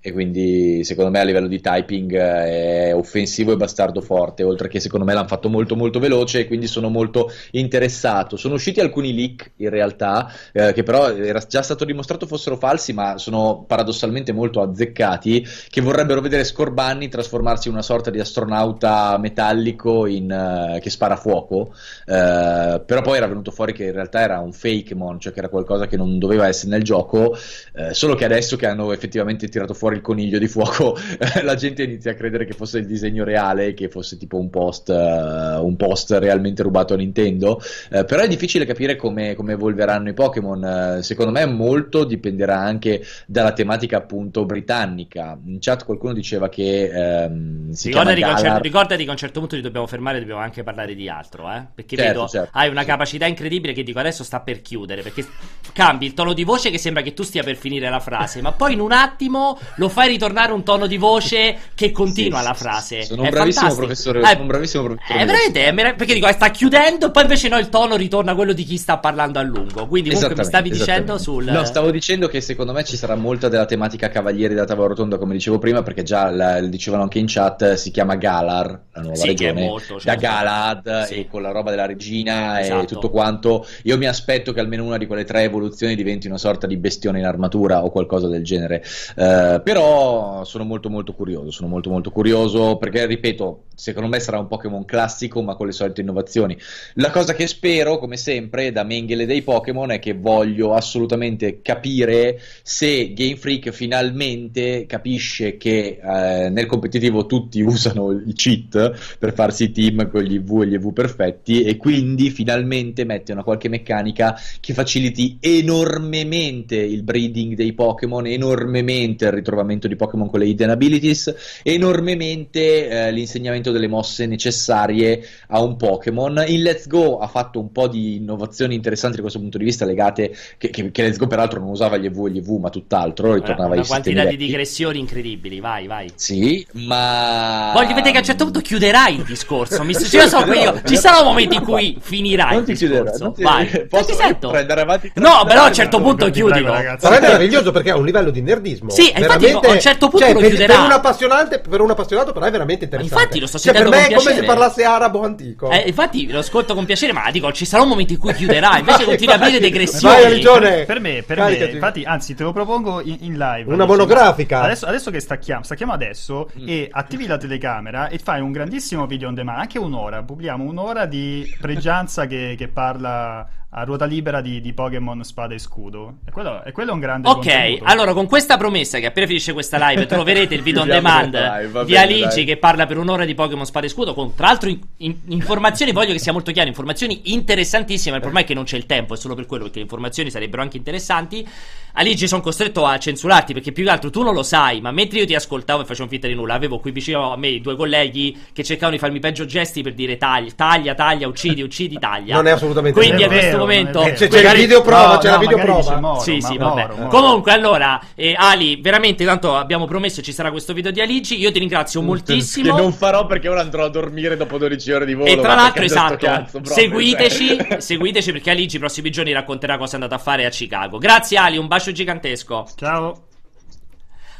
[0.01, 4.69] e quindi secondo me a livello di typing eh, è offensivo e bastardo forte, oltre
[4.69, 8.37] che secondo me l'hanno fatto molto molto veloce e quindi sono molto interessato.
[8.37, 12.93] Sono usciti alcuni leak in realtà, eh, che però era già stato dimostrato fossero falsi,
[12.93, 19.17] ma sono paradossalmente molto azzeccati, che vorrebbero vedere Scorbanni trasformarsi in una sorta di astronauta
[19.17, 20.31] metallico in,
[20.75, 24.53] uh, che spara fuoco, uh, però poi era venuto fuori che in realtà era un
[24.53, 27.35] fake mon, cioè che era qualcosa che non doveva essere nel gioco,
[27.73, 30.97] uh, solo che adesso che hanno effettivamente tirato fuori fuori il coniglio di fuoco,
[31.43, 34.89] la gente inizia a credere che fosse il disegno reale, che fosse tipo un post,
[34.89, 37.61] uh, un post realmente rubato a Nintendo.
[37.89, 40.97] Uh, però è difficile capire come, come evolveranno i Pokémon.
[40.97, 45.37] Uh, secondo me molto dipenderà anche dalla tematica appunto britannica.
[45.45, 48.61] In chat qualcuno diceva che um, si ricordati, chiama Galar...
[48.61, 51.65] ricordati che a un certo punto ti dobbiamo fermare, dobbiamo anche parlare di altro, eh?
[51.73, 55.25] perché certo, vedo certo, hai una capacità incredibile che dico adesso sta per chiudere, perché
[55.73, 58.51] cambi il tono di voce che sembra che tu stia per finire la frase, ma
[58.51, 62.53] poi in un attimo lo fai ritornare un tono di voce che continua sì, la
[62.53, 63.03] frase.
[63.03, 64.19] Sono un bravissimo professore.
[64.19, 65.19] Eh, sono un bravissimo professore.
[65.21, 68.35] È veramente, è mer- perché dico, eh, sta chiudendo, poi invece no, il tono ritorna
[68.35, 69.87] quello di chi sta parlando a lungo.
[69.87, 71.45] Quindi comunque mi stavi dicendo sul.
[71.45, 75.17] No, stavo dicendo che secondo me ci sarà molta della tematica Cavalieri della Tavola Rotonda,
[75.17, 79.15] come dicevo prima, perché già la, dicevano anche in chat, si chiama Galar, la nuova
[79.15, 80.19] sì, regione, molto, da certo.
[80.19, 81.13] Galad sì.
[81.15, 82.81] e con la roba della regina esatto.
[82.81, 83.65] e tutto quanto.
[83.83, 87.19] Io mi aspetto che almeno una di quelle tre evoluzioni diventi una sorta di bestione
[87.19, 88.83] in armatura o qualcosa del genere.
[89.15, 94.39] Uh, però sono molto molto curioso, sono molto molto curioso perché ripeto, secondo me sarà
[94.39, 96.57] un Pokémon classico ma con le solite innovazioni.
[96.95, 102.39] La cosa che spero, come sempre, da Mengele dei Pokémon è che voglio assolutamente capire
[102.61, 109.71] se Game Freak finalmente capisce che eh, nel competitivo tutti usano i cheat per farsi
[109.71, 114.37] team con gli IV e gli EV perfetti e quindi finalmente mette una qualche meccanica
[114.59, 120.69] che faciliti enormemente il breeding dei Pokémon, enormemente il ritrovamento di Pokémon con le hidden
[120.69, 126.43] abilities, enormemente eh, l'insegnamento delle mosse necessarie a un Pokémon.
[126.47, 129.85] In Let's Go ha fatto un po' di innovazioni interessanti da questo punto di vista
[129.85, 132.69] legate che, che, che Let's Go peraltro non usava gli EV e gli EV ma
[132.69, 136.11] tutt'altro, ritornava una quantità di digressioni incredibili, vai, vai.
[136.15, 139.83] Sì, ma Voglio vedere che a un certo punto chiuderai il discorso.
[139.83, 143.31] Mi io so che io ci sarà un momento in cui finirai non il discorso.
[143.31, 143.67] Ti vai.
[143.89, 145.11] Posso andare avanti?
[145.15, 146.71] No, però a un certo punto chiudilo.
[146.99, 148.89] Però è meraviglioso perché ha un livello di nerdismo.
[148.89, 150.75] Sì, infatti a un certo punto cioè, lo per, chiuderà.
[150.75, 153.21] Per un appassionato, per un appassionato però è veramente interessante.
[153.21, 154.35] infatti lo sto cioè, per me è come piacere.
[154.35, 155.69] se parlasse arabo antico.
[155.71, 158.77] Eh, infatti lo ascolto con piacere, ma dico, ci sarà un momento in cui chiuderà.
[158.79, 160.23] Invece continui a aprire Vai, degressioni.
[160.23, 160.85] Religione.
[160.85, 161.65] Per me, per Caricati.
[161.71, 163.71] me, infatti, anzi, te lo propongo in, in live.
[163.71, 164.61] Una monografica.
[164.61, 166.67] Adesso, adesso che stacchiamo, stacchiamo adesso Mm.
[166.67, 170.23] e attivi la telecamera e fai un grandissimo video on demand, anche un'ora.
[170.23, 175.59] Pubbliamo un'ora di pregianza che, che parla a ruota libera di, di Pokémon Spada e
[175.59, 176.17] Scudo.
[176.25, 177.83] E quello, e quello è un grande Ok, contenuto.
[177.83, 181.85] allora con questa promessa che appena finisce questa live troverete il video on demand live,
[181.85, 182.45] di bene, Alici dai.
[182.45, 185.91] che parla per un'ora di Pokémon Spada e Scudo con tra l'altro in- in- informazioni,
[185.91, 189.13] voglio che sia molto chiaro, informazioni interessantissime, il problema è che non c'è il tempo,
[189.13, 191.47] è solo per quello perché le informazioni sarebbero anche interessanti.
[191.93, 195.19] Alici sono costretto a censurarti perché più che altro tu non lo sai, ma mentre
[195.19, 197.75] io ti ascoltavo e facevo finta di nulla, avevo qui vicino a me i due
[197.75, 202.35] colleghi che cercavano di farmi peggio gesti per dire taglia, taglia, taglia, uccidi, uccidi, taglia.
[202.35, 203.39] Non è assolutamente Quindi È a vero.
[203.39, 204.15] questo vero, momento vero.
[204.15, 205.99] C'è, c'è la magari- videoprova, No, c'è no, la videoprova.
[205.99, 206.95] Moro, sì, sì, Moro, vabbè.
[206.95, 207.07] Moro.
[207.09, 211.37] Comunque, allora, eh, Ali, veramente tanto abbiamo promesso ci sarà questo video di Alici.
[211.39, 212.75] Io ti ringrazio moltissimo.
[212.75, 215.29] Che non farò perché ora andrò a dormire dopo 12 ore di volo.
[215.29, 217.79] E tra l'altro, esatto, cazzo proprio, seguiteci, cioè.
[217.81, 220.97] seguiteci perché Alici i prossimi giorni racconterà cosa è andato a fare a Chicago.
[220.97, 222.67] Grazie Ali, un bacio gigantesco.
[222.75, 223.23] Ciao.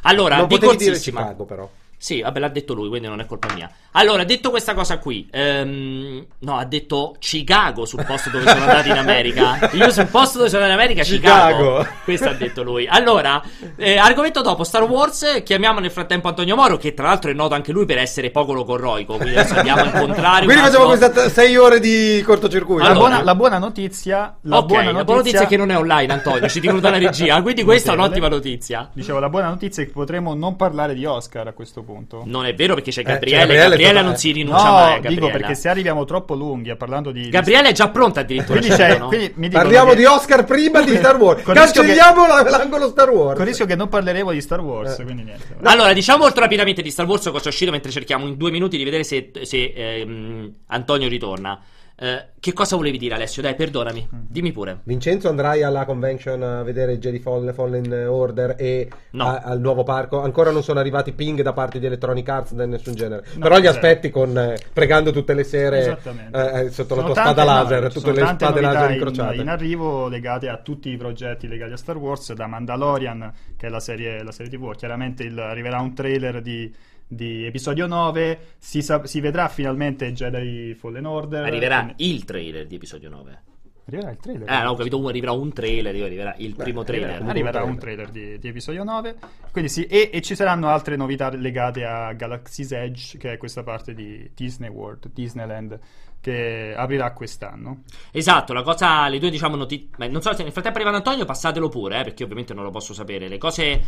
[0.03, 0.97] Allora, Non di potevi dire.
[0.97, 1.69] Chicago però.
[2.01, 3.69] Sì, vabbè, l'ha detto lui, quindi non è colpa mia.
[3.91, 8.88] Allora, detto questa cosa qui, ehm, no, ha detto Chicago sul posto dove sono andato
[8.88, 9.69] in America.
[9.73, 11.79] Io sul posto dove sono andato in America, Chicago.
[11.79, 11.88] Chicago.
[12.05, 12.88] Questo ha detto lui.
[12.88, 13.43] Allora,
[13.75, 15.41] eh, argomento dopo, Star Wars.
[15.43, 18.53] Chiamiamo nel frattempo Antonio Moro, che tra l'altro è noto anche lui per essere poco
[18.53, 19.17] locorroico.
[19.17, 20.45] Quindi adesso andiamo a incontrare.
[20.45, 22.81] un Quindi facciamo queste 6 ore di cortocircuito.
[22.81, 23.07] La, Allora.
[23.07, 25.77] buona, la buona notizia, la ok, buona la notizia, buona notizia è che non è
[25.77, 26.47] online, Antonio.
[26.47, 27.41] Ci dicono dalla regia.
[27.41, 28.89] Quindi questa è un'ottima notizia.
[28.93, 31.88] Dicevo, la buona notizia è che potremo non parlare di Oscar a questo punto.
[32.25, 33.39] Non è vero perché c'è c'è Gabriele.
[33.39, 35.32] Gabriele, Gabriele non si No, rinuncia mai a dico Gabriele.
[35.32, 37.30] perché se arriviamo troppo lunghi a parlando di...
[37.30, 38.60] Gabriele è già pronta addirittura.
[38.60, 39.08] Quindi, c'è, dicono.
[39.08, 41.43] quindi Parliamo che- di Oscar prima di Star Wars.
[41.43, 43.34] Che- Cancelliamo la- l'angolo Star Wars.
[43.34, 45.04] Con il rischio che non parleremo di Star Wars, Eh.
[45.04, 45.58] quindi niente.
[45.63, 48.78] Allora, diciamo molto rapidamente di Star Wars cosa è uscito mentre cerchiamo in due minuti
[48.78, 51.60] di vedere se, se, ehm, Antonio ritorna.
[52.01, 53.41] Eh, che cosa volevi dire, Alessio?
[53.41, 54.07] Dai, perdonami.
[54.15, 54.19] Mm.
[54.29, 54.79] Dimmi pure.
[54.83, 59.25] Vincenzo andrai alla convention a vedere Jedi Fallen, Fallen Order e No.
[59.25, 60.21] a- al nuovo parco.
[60.21, 63.25] Ancora non sono arrivati ping da parte di Electronic Arts da nessun genere.
[63.33, 63.73] No, Però li zero.
[63.75, 65.99] aspetti con eh, pregando tutte le sere
[66.31, 68.62] eh, eh, sotto la Sono tua tante- spada no, laser, ci tutte le tante spade
[68.62, 69.41] novità laser in- incrociate.
[69.41, 73.69] In, arrivo legate a tutti i progetti legati a Star Wars, da Mandalorian, che è
[73.69, 76.73] la serie, la serie TV, chiaramente il- arriverà un trailer di,
[77.12, 81.43] di episodio 9, si, sa- si vedrà finalmente Jedi Fallen Order.
[81.43, 83.41] Arriverà quindi- il trailer di episodio 9.
[83.88, 84.48] Arriverà il trailer.
[84.48, 85.00] Eh, no, ho capito.
[85.00, 85.95] uno Arriverà un trailer.
[85.95, 87.17] io arriverà il primo arriverà trailer.
[87.17, 87.32] comunque.
[87.32, 89.15] Arriverà un un trailer di, di episodio 9.
[89.52, 93.63] Quindi sì, e, e ci saranno altre novità legate a Galaxy's Edge, che è questa
[93.63, 95.80] parte di Disney World, Disneyland,
[96.22, 97.82] che aprirà quest'anno.
[98.12, 100.08] Esatto, la cosa, le due diciamo notizie.
[100.08, 102.93] Non so se nel frattempo arriva Antonio, passatelo pure, eh, perché ovviamente non lo posso
[102.93, 103.28] sapere.
[103.28, 103.82] Le cose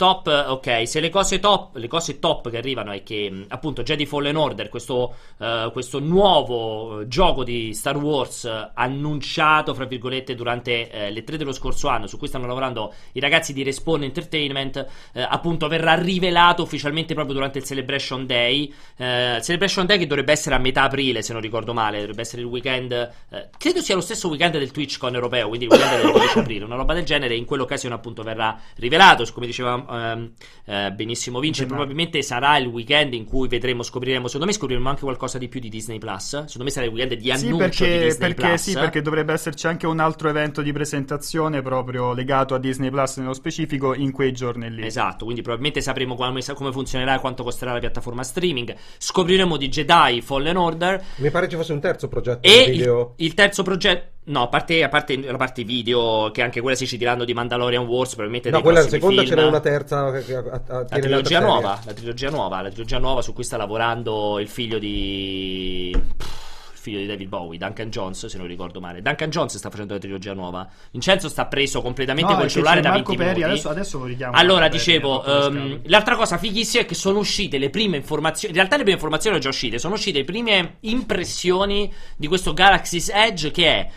[0.00, 3.82] top, ok, se le cose top, le cose top che arrivano è che mh, appunto
[3.82, 9.84] Jedi Fallen Order, questo, eh, questo nuovo eh, gioco di Star Wars eh, annunciato, fra
[9.84, 14.04] virgolette, durante le tre dello scorso anno, su cui stanno lavorando i ragazzi di Respawn
[14.04, 18.72] Entertainment, appunto verrà rivelato ufficialmente proprio durante il Celebration Day.
[18.96, 22.48] Celebration Day che dovrebbe essere a metà aprile, se non ricordo male, dovrebbe essere il
[22.48, 23.12] weekend,
[23.58, 26.76] credo sia lo stesso weekend del TwitchCon europeo, quindi il weekend del 12 aprile, una
[26.76, 30.32] roba del genere, in quell'occasione appunto verrà rivelato, come diceva ehm,
[30.66, 35.02] eh, benissimo Vince, probabilmente sarà il weekend in cui vedremo, scopriremo, secondo me scopriremo anche
[35.02, 37.90] qualcosa di più di Disney Plus, secondo me sarà il weekend di Sì annuncio di
[37.90, 38.62] perché, Disney perché, Plus.
[38.62, 43.16] sì, perché dovrebbe esserci anche un altro evento di presentazione proprio legato a Disney Plus
[43.18, 44.84] nello specifico in quei giorni lì.
[44.84, 48.74] Esatto, quindi probabilmente sapremo come, come funzionerà e quanto costerà la piattaforma streaming.
[48.98, 51.04] Scopriremo di Jedi Fallen Order.
[51.16, 53.14] Mi pare ci fosse un terzo progetto E video.
[53.16, 54.18] il, il terzo progetto.
[54.30, 57.34] No, a parte, a parte, la parte video, che anche quella si ci tirando di
[57.34, 60.12] Mandalorian Wars, probabilmente No, quella è la seconda, ce n'è una terza.
[60.12, 63.56] Che, a, a, la trilogia nuova, la trilogia nuova, la trilogia nuova su cui sta
[63.56, 65.92] lavorando il figlio di
[66.80, 69.02] figlio di David Bowie, Duncan Jones, se non ricordo male.
[69.02, 70.66] Duncan Jones sta facendo la trilogia nuova.
[70.90, 73.42] Vincenzo sta preso completamente no, col cellulare da 20 Peri, minuti.
[73.42, 74.36] Adesso, adesso lo richiamo.
[74.36, 78.54] Allora, dicevo, um, l'altra cosa fighissima è che sono uscite le prime informazioni.
[78.54, 79.78] In realtà le prime informazioni sono già uscite.
[79.78, 83.90] Sono uscite le prime impressioni di questo Galaxy's Edge che è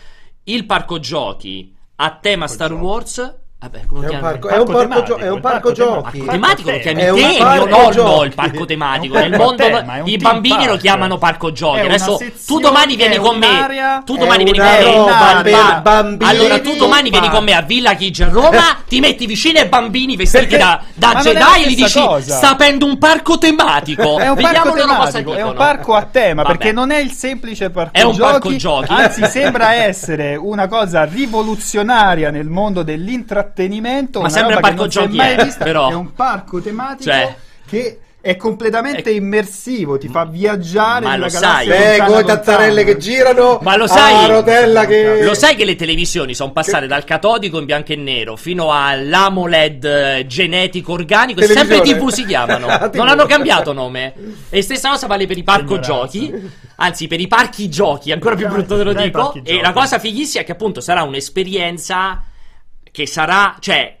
[0.44, 4.78] il parco giochi a tema Star Wars Vabbè, come è, un parco, è un parco,
[4.80, 6.18] tematico, gio- è un parco, giochi.
[6.18, 9.14] Parco tematico lo chiami te, mio nonno, il parco tematico.
[9.14, 9.64] Nel mondo
[10.04, 11.80] i bambini lo chiamano parco giochi.
[11.80, 14.02] Adesso tu domani vieni con me.
[14.04, 16.26] Tu domani vieni con me.
[16.26, 19.66] Allora tu domani vieni con me a Villa Chigi a Roma, ti metti vicino ai
[19.68, 24.18] bambini vestiti da, da Jedi e gli dici sta aprendo un parco tematico.
[24.24, 27.92] È un parco tematico, è un parco a tema perché non è il semplice parco
[27.92, 28.92] È un parco giochi.
[28.92, 34.20] Anzi sembra essere una cosa rivoluzionaria nel mondo dell'intrattenimento intrattenimento.
[34.20, 35.90] Ma sempre un parco giochi, è, vista, però.
[35.90, 37.34] È un parco tematico cioè.
[37.66, 39.12] che è completamente è...
[39.12, 41.68] immersivo, ti fa viaggiare ma lo sai.
[41.68, 43.58] Beh, tazzarelle che girano.
[43.62, 44.26] Ma lo sai.
[44.26, 45.22] rotella che...
[45.22, 46.86] Lo sai che le televisioni sono passate che...
[46.86, 52.24] dal catodico in bianco e nero fino all'AMOLED eh, genetico organico e sempre TV si
[52.24, 52.66] chiamano.
[52.94, 54.14] non hanno cambiato nome.
[54.48, 56.32] E stessa cosa vale per i parco giochi.
[56.76, 59.34] Anzi, per i parchi giochi, ancora più brutto te lo dico.
[59.44, 62.22] E la cosa fighissima è che appunto sarà un'esperienza
[62.94, 63.98] che sarà, cioè,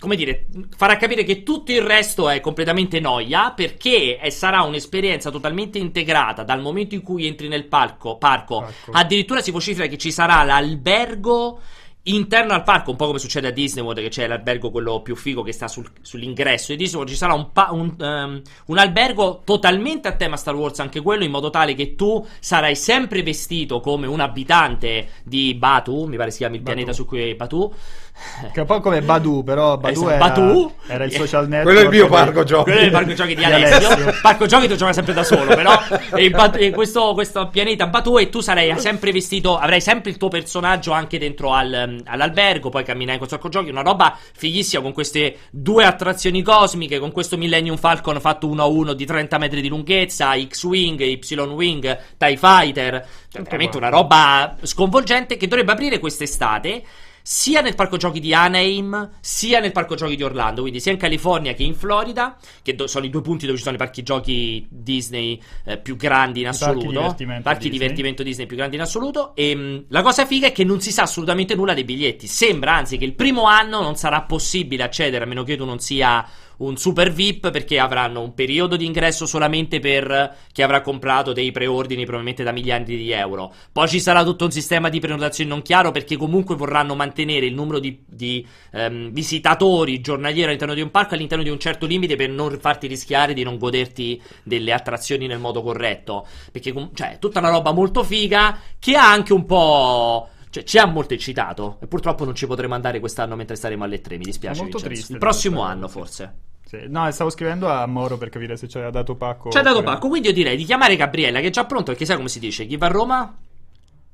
[0.00, 5.78] come dire, farà capire che tutto il resto è completamente noia perché sarà un'esperienza totalmente
[5.78, 8.62] integrata dal momento in cui entri nel parco, parco.
[8.62, 8.90] parco.
[8.90, 11.60] addirittura si vocifera che ci sarà l'albergo
[12.04, 15.14] interno al parco, un po' come succede a Disney World, che c'è l'albergo quello più
[15.14, 18.78] figo che sta sul, sull'ingresso di Disney World, ci sarà un, pa- un, um, un,
[18.78, 23.22] albergo totalmente a tema Star Wars, anche quello, in modo tale che tu sarai sempre
[23.22, 26.74] vestito come un abitante di Batu, mi pare si chiami il Batu.
[26.74, 27.72] pianeta su cui è Batu.
[28.14, 30.74] Che è un po' come Badu, però Badu, esatto, era, Badu?
[30.86, 31.64] era il social network.
[31.64, 32.70] Quello è il mio parco giochi.
[32.70, 33.88] Quello è il parco giochi di, di Alessio.
[33.88, 34.14] Alessio.
[34.22, 35.72] parco giochi tu giochi sempre da solo, però
[36.14, 40.16] e Batu, e questo, questo, pianeta Batu e tu sarai sempre vestito, avrai sempre il
[40.16, 44.92] tuo personaggio anche dentro al, all'albergo, poi camminare con sacco giochi, una roba fighissima con
[44.92, 49.60] queste due attrazioni cosmiche, con questo Millennium Falcon fatto uno a uno di 30 metri
[49.60, 56.82] di lunghezza, X-Wing, Y-Wing, TIE Fighter, cioè, veramente una roba sconvolgente che dovrebbe aprire quest'estate
[57.26, 60.98] sia nel parco giochi di Anaheim, sia nel parco giochi di Orlando, quindi sia in
[60.98, 64.02] California che in Florida, che do- sono i due punti dove ci sono i parchi
[64.02, 66.80] giochi Disney eh, più grandi in assoluto.
[66.80, 67.78] Parchi divertimento, parchi Disney.
[67.78, 69.34] divertimento Disney più grandi in assoluto.
[69.34, 72.26] E mh, la cosa figa è che non si sa assolutamente nulla dei biglietti.
[72.26, 75.78] Sembra anzi che il primo anno non sarà possibile accedere, a meno che tu non
[75.78, 81.32] sia un super VIP perché avranno un periodo di ingresso solamente per chi avrà comprato
[81.32, 83.52] dei preordini probabilmente da miliardi di euro.
[83.72, 87.54] Poi ci sarà tutto un sistema di prenotazione non chiaro perché comunque vorranno mantenere il
[87.54, 92.16] numero di, di um, visitatori giornalieri all'interno di un parco all'interno di un certo limite
[92.16, 96.26] per non farti rischiare di non goderti delle attrazioni nel modo corretto.
[96.52, 100.78] Perché cioè, è tutta una roba molto figa che ha anche un po' Cioè, ci
[100.78, 101.78] ha molto eccitato.
[101.80, 104.18] E purtroppo non ci potremo andare quest'anno mentre staremo alle 3.
[104.18, 104.60] Mi dispiace.
[104.60, 104.94] È molto Vincenzo.
[104.94, 105.12] triste.
[105.14, 106.34] Il prossimo anno, forse.
[106.64, 106.84] Sì.
[106.86, 109.50] No, stavo scrivendo a Moro per capire se ci aveva dato pacco.
[109.50, 110.06] Ci ha dato pacco.
[110.06, 111.86] Quindi io direi di chiamare Gabriella, che è già pronto.
[111.90, 112.66] Perché sai come si dice?
[112.66, 113.36] Chi va a Roma?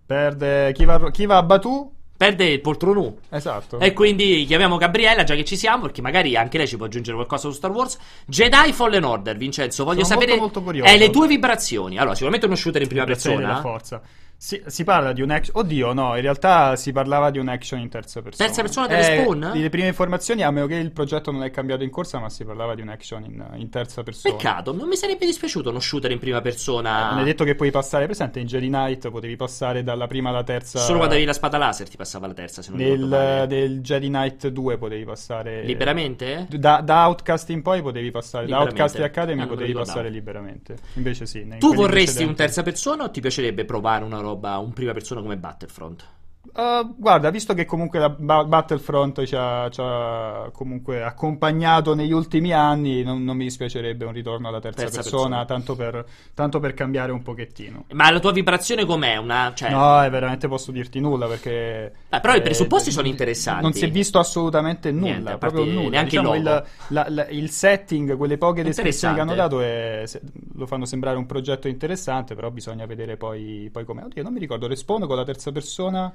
[0.06, 0.72] Perde.
[0.72, 1.92] Chi va, chi va a Batù?
[2.20, 3.18] perde il poltronù.
[3.30, 3.78] Esatto.
[3.78, 7.16] E quindi chiamiamo Gabriella, già che ci siamo, perché magari anche lei ci può aggiungere
[7.16, 7.96] qualcosa su Star Wars.
[8.26, 11.96] Jedi Fallen Order, Vincenzo, voglio Sono sapere molto, molto eh, le tue vibrazioni.
[11.96, 13.36] Allora, sicuramente uno shooter in prima persona.
[13.36, 14.02] della forza.
[14.42, 15.62] Si, si, parla di un action.
[15.62, 18.46] Oddio, no, in realtà si parlava di un action in terza persona.
[18.46, 19.50] Terza persona delle eh, Spawn?
[19.52, 22.42] Le prime informazioni, a meno che il progetto non è cambiato in corsa, ma si
[22.46, 24.34] parlava di un action in, in terza persona.
[24.34, 27.10] Peccato, non mi sarebbe dispiaciuto uno shooter in prima persona.
[27.10, 30.30] Eh, non è detto che puoi passare, presente in Jedi Knight, potevi passare dalla prima
[30.30, 30.78] alla terza.
[30.78, 32.62] Solo quando avevi la spada laser ti passava la terza.
[32.62, 35.64] Se non nel, del Jedi Knight 2 potevi passare.
[35.64, 36.46] Liberamente?
[36.48, 38.46] Da, da Outcast in poi potevi passare.
[38.46, 40.78] Da Outcast e Academy ah, potevi passare liberamente.
[40.94, 41.46] Invece sì.
[41.58, 45.36] Tu vorresti un terza persona o ti piacerebbe provare una roba, un prima persona come
[45.36, 46.19] Battlefront?
[46.42, 52.12] Uh, guarda, visto che comunque la ba- Battlefront ci ha, ci ha, comunque accompagnato negli
[52.12, 55.44] ultimi anni, non, non, mi dispiacerebbe un ritorno alla terza, terza persona, persona.
[55.44, 57.84] Tanto, per, tanto, per, cambiare un pochettino.
[57.92, 59.16] Ma la tua vibrazione com'è?
[59.16, 59.70] Una, cioè...
[59.70, 61.92] No, è veramente posso dirti nulla perché...
[62.08, 63.62] Eh, però i presupposti eh, sono interessanti.
[63.62, 65.90] Non si è visto assolutamente nulla, Niente, proprio nulla.
[65.90, 70.20] Neanche diciamo il, la, la, il setting, quelle poche descrizioni che hanno dato è, se,
[70.54, 74.02] lo fanno sembrare un progetto interessante, però bisogna vedere poi, poi com'è.
[74.02, 76.12] Oddio, non mi ricordo, Respawn con la terza persona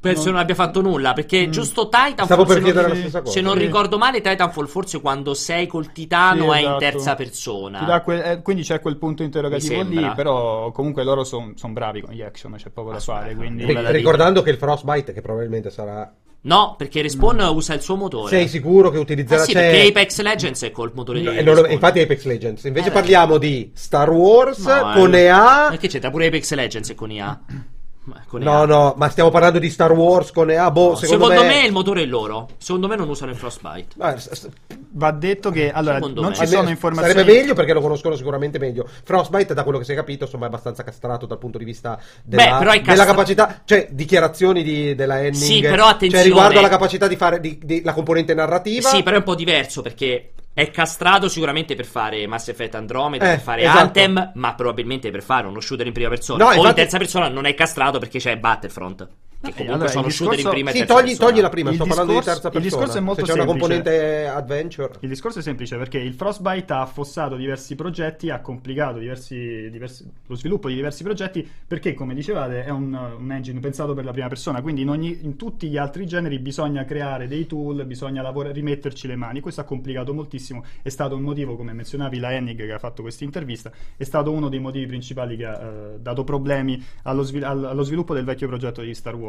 [0.00, 1.50] Penso non, non abbia fatto nulla perché mm.
[1.50, 2.24] giusto Titanfall.
[2.24, 3.32] Stavo per chiedere non, la stessa cosa.
[3.32, 3.64] Se non sì.
[3.64, 6.78] ricordo male, Titanfall forse quando sei col titano sì, è in esatto.
[6.78, 8.00] terza persona.
[8.02, 10.12] Que- eh, quindi c'è quel punto interrogativo lì.
[10.14, 13.34] Però comunque loro sono son bravi con gli action, c'è poco da fare.
[13.34, 13.64] Quindi...
[13.64, 17.50] R- ricordando che il Frostbite, che probabilmente sarà No, perché Respawn no.
[17.50, 18.28] usa il suo motore.
[18.28, 19.42] Sei sicuro che utilizzerà?
[19.42, 22.64] Ah, sì, perché Apex Legends è col motore no, di loro, Infatti Apex Legends.
[22.64, 25.70] Invece eh, parliamo di Star Wars no, con eh, EA.
[25.70, 27.40] E che c'entra pure Apex Legends con EA?
[28.26, 30.70] Con no, no, ma stiamo parlando di Star Wars con EA.
[30.70, 31.60] Boh, no, secondo, secondo me...
[31.60, 31.66] me...
[31.66, 32.48] il motore è loro.
[32.58, 33.96] Secondo me non usano il Frostbite.
[34.90, 36.36] Va detto che allora secondo non me.
[36.36, 37.12] ci sono informazioni.
[37.12, 38.88] Sarebbe meglio perché lo conoscono sicuramente meglio.
[39.04, 41.98] Frostbite, da quello che si è capito, insomma, è abbastanza castrato dal punto di vista
[42.22, 42.92] della, Beh, castra...
[42.92, 45.34] della capacità, cioè dichiarazioni di, della Henning.
[45.34, 46.24] Sì, però attenzione.
[46.24, 48.88] Cioè, riguardo alla capacità di fare di, di, la componente narrativa.
[48.88, 53.26] Sì, però è un po' diverso perché è castrato sicuramente per fare Mass Effect Andromeda,
[53.26, 53.78] eh, per fare esatto.
[53.78, 56.42] Anthem, ma probabilmente per fare uno shooter in prima persona.
[56.42, 56.68] No, o infatti...
[56.68, 59.08] in terza persona non è castrato perché c'è Battlefront.
[59.40, 60.32] Che comunque allora, sono discorso...
[60.32, 62.26] shooter in prima sì, e terza togli, togli la prima, il sto discorso, parlando di
[62.26, 62.64] terza persona.
[62.64, 63.50] Il discorso è molto Se c'è semplice.
[63.50, 64.92] una componente adventure.
[65.00, 70.10] Il discorso è semplice perché il Frostbite ha affossato diversi progetti, ha complicato diversi, diversi,
[70.26, 74.10] lo sviluppo di diversi progetti perché, come dicevate, è un, un engine pensato per la
[74.10, 74.60] prima persona.
[74.60, 79.06] Quindi in, ogni, in, tutti gli altri generi bisogna creare dei tool, bisogna lavorare, rimetterci
[79.06, 79.38] le mani.
[79.38, 80.64] Questo ha complicato moltissimo.
[80.82, 84.32] È stato un motivo, come menzionavi, la Ennig che ha fatto questa intervista, è stato
[84.32, 88.48] uno dei motivi principali che ha uh, dato problemi allo, svil- allo, sviluppo del vecchio
[88.48, 89.27] progetto di Star Wars.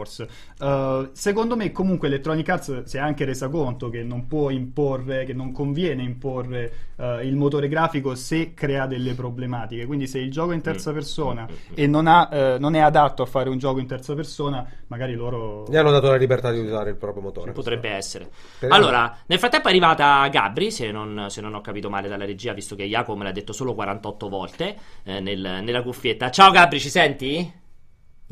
[0.60, 5.26] Uh, secondo me comunque Electronic Arts si è anche resa conto che non può imporre,
[5.26, 9.86] che non conviene imporre uh, il motore grafico se crea delle problematiche.
[9.86, 10.93] Quindi se il gioco è in terza mm.
[10.93, 13.88] persona mm, mm, e non, ha, uh, non, è adatto a fare un gioco in
[13.88, 15.66] terza persona, magari loro...
[15.70, 17.52] Gli hanno dato la libertà di usare il proprio motore.
[17.52, 18.30] Potrebbe essere.
[18.60, 18.74] Però...
[18.74, 22.54] Allora, nel frattempo è arrivata Gabri, se non, se non, ho capito male dalla regia,
[22.54, 26.30] visto che Jacopo me l'ha detto solo 48 volte eh, nel, nella cuffietta.
[26.30, 27.68] Ciao Gabri, ci senti?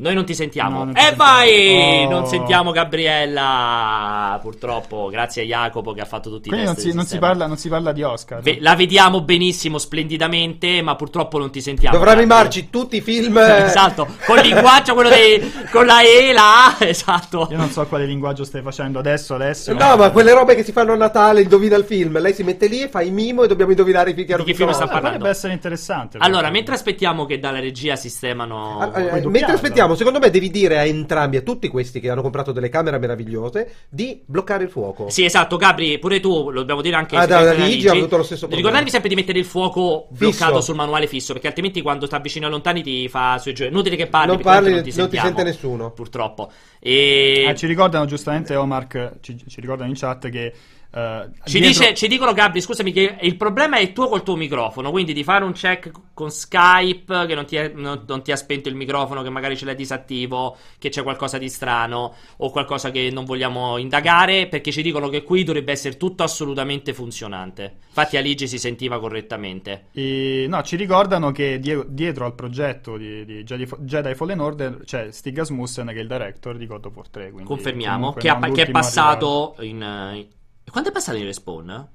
[0.00, 0.84] Noi non ti sentiamo.
[0.84, 2.04] No, e vai!
[2.06, 2.10] Oh.
[2.10, 4.38] Non sentiamo Gabriella.
[4.40, 6.84] Purtroppo, grazie a Jacopo che ha fatto tutti Quindi i test.
[6.84, 8.40] Non si, non si, parla, non si parla di Oscar.
[8.40, 11.96] Ve- la vediamo benissimo, splendidamente, ma purtroppo non ti sentiamo.
[11.96, 13.38] Dovranno rimarci tutti i film.
[13.42, 15.52] esatto, con il linguaggio, quello dei.
[15.72, 16.76] con la E, la A.
[16.88, 17.48] Esatto.
[17.50, 19.34] Io non so quale linguaggio stai facendo adesso.
[19.34, 22.20] adesso no, ma quelle robe che si fanno a Natale, indovina il film.
[22.20, 24.86] Lei si mette lì e fa i mimo e dobbiamo indovinare di che film sta
[24.86, 25.08] parlando.
[25.08, 26.18] Potrebbe essere interessante.
[26.20, 28.90] Allora, mentre aspettiamo che dalla regia sistemano.
[28.92, 32.22] Allora, mentre aspettiamo vogliamo, secondo me devi dire a entrambi, a tutti questi che hanno
[32.22, 35.08] comprato delle camere meravigliose, di bloccare il fuoco.
[35.08, 38.16] Sì, esatto, Gabri, pure tu, lo dobbiamo dire anche ah, da, da Ligi, ha avuto
[38.16, 38.56] lo stesso problema.
[38.56, 40.18] Ricordatevi sempre di mettere il fuoco fisso.
[40.18, 43.70] bloccato sul manuale fisso, perché altrimenti quando sta vicino a lontani ti fa sui giochi.
[43.70, 45.90] Inutile che parli, non parli, non ti, non ti sente nessuno.
[45.90, 46.50] Purtroppo.
[46.78, 47.46] E...
[47.48, 48.86] Ah, ci ricordano giustamente Omar,
[49.20, 50.52] ci, ci ricordano in chat che
[50.90, 51.68] Uh, ci, dietro...
[51.68, 54.90] dice, ci, dicono Gabri, scusami, che il problema è il tuo col tuo microfono.
[54.90, 58.36] Quindi di fare un check con Skype che non ti, è, non, non ti, ha
[58.36, 62.90] spento il microfono, che magari ce l'hai disattivo, che c'è qualcosa di strano o qualcosa
[62.90, 64.46] che non vogliamo indagare.
[64.46, 67.76] Perché ci dicono che qui dovrebbe essere tutto assolutamente funzionante.
[67.88, 69.88] Infatti, Aligi si sentiva correttamente.
[69.92, 74.84] E, no, ci ricordano che die- dietro al progetto di, di Jedi, Jedi, Fallen Order
[74.84, 77.32] c'è Stig Asmussen, che è il director di God of War 3.
[77.44, 80.26] Confermiamo che, ha, che, è passato in
[80.68, 81.88] e quanto è passato in respawn?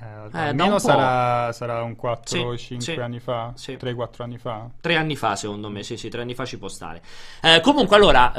[0.00, 3.78] Eh, eh, almeno sarà, sarà, un 4-5 sì, sì, anni fa, sì.
[3.80, 4.68] 3-4 anni fa.
[4.80, 7.00] 3 anni fa, secondo me, sì, sì, 3 anni fa ci può stare.
[7.40, 8.32] Eh, comunque, allora,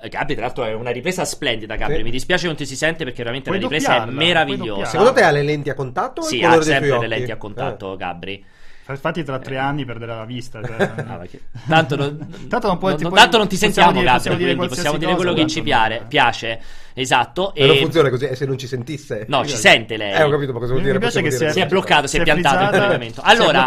[0.00, 1.76] eh, Gabri, tra l'altro, è una ripresa splendida.
[1.76, 2.02] Gabri, sì.
[2.04, 4.86] mi dispiace non ti si sente perché veramente puoi la ripresa è meravigliosa.
[4.86, 6.22] Secondo te ha le lenti a contatto?
[6.22, 7.96] Sì, ha sempre le lenti a contatto, eh.
[7.98, 8.44] Gabri.
[8.88, 10.60] Infatti, tra tre anni perderà la vista.
[10.62, 10.76] Cioè...
[11.68, 14.18] tanto, non, tanto, non, puoi, non, puoi, tanto non ti sentiamo, dire, Gabri.
[14.18, 16.60] Possiamo dire, possiamo dire quello che ci piare, piace.
[16.94, 17.54] Esatto.
[17.54, 19.24] E non funziona così, e se non ci sentisse?
[19.28, 20.12] No, ci sente lei.
[20.12, 20.94] Eh, ho capito, ma cosa vuol dire?
[20.94, 23.20] Mi piace che si è, si è bloccato, si è piantato il collegamento.
[23.24, 23.66] Allora,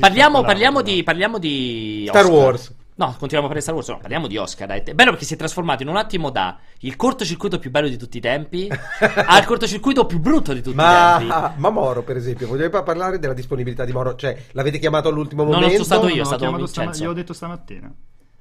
[0.00, 2.72] parliamo, parliamo, di, parliamo di Star Wars.
[2.96, 3.88] No, continuiamo a fare Star Wars.
[3.88, 4.68] No, parliamo di Oscar.
[4.68, 4.82] Dai.
[4.82, 7.96] È bello perché si è trasformato in un attimo da il cortocircuito più bello di
[7.96, 8.68] tutti i tempi
[9.26, 11.60] al cortocircuito più brutto di tutti ma, i tempi.
[11.60, 14.14] Ma Moro, per esempio, vogliamo parlare della disponibilità di Moro?
[14.14, 15.66] Cioè, l'avete chiamato all'ultimo momento?
[15.66, 16.92] No, non sono stato io, no, stato Vincenzo.
[16.92, 17.92] Stama- io ho detto stamattina.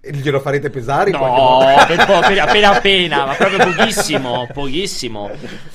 [0.06, 1.12] Glielo farete pesare?
[1.12, 5.32] No, appena appena, ma proprio pochissimo, pochissimo.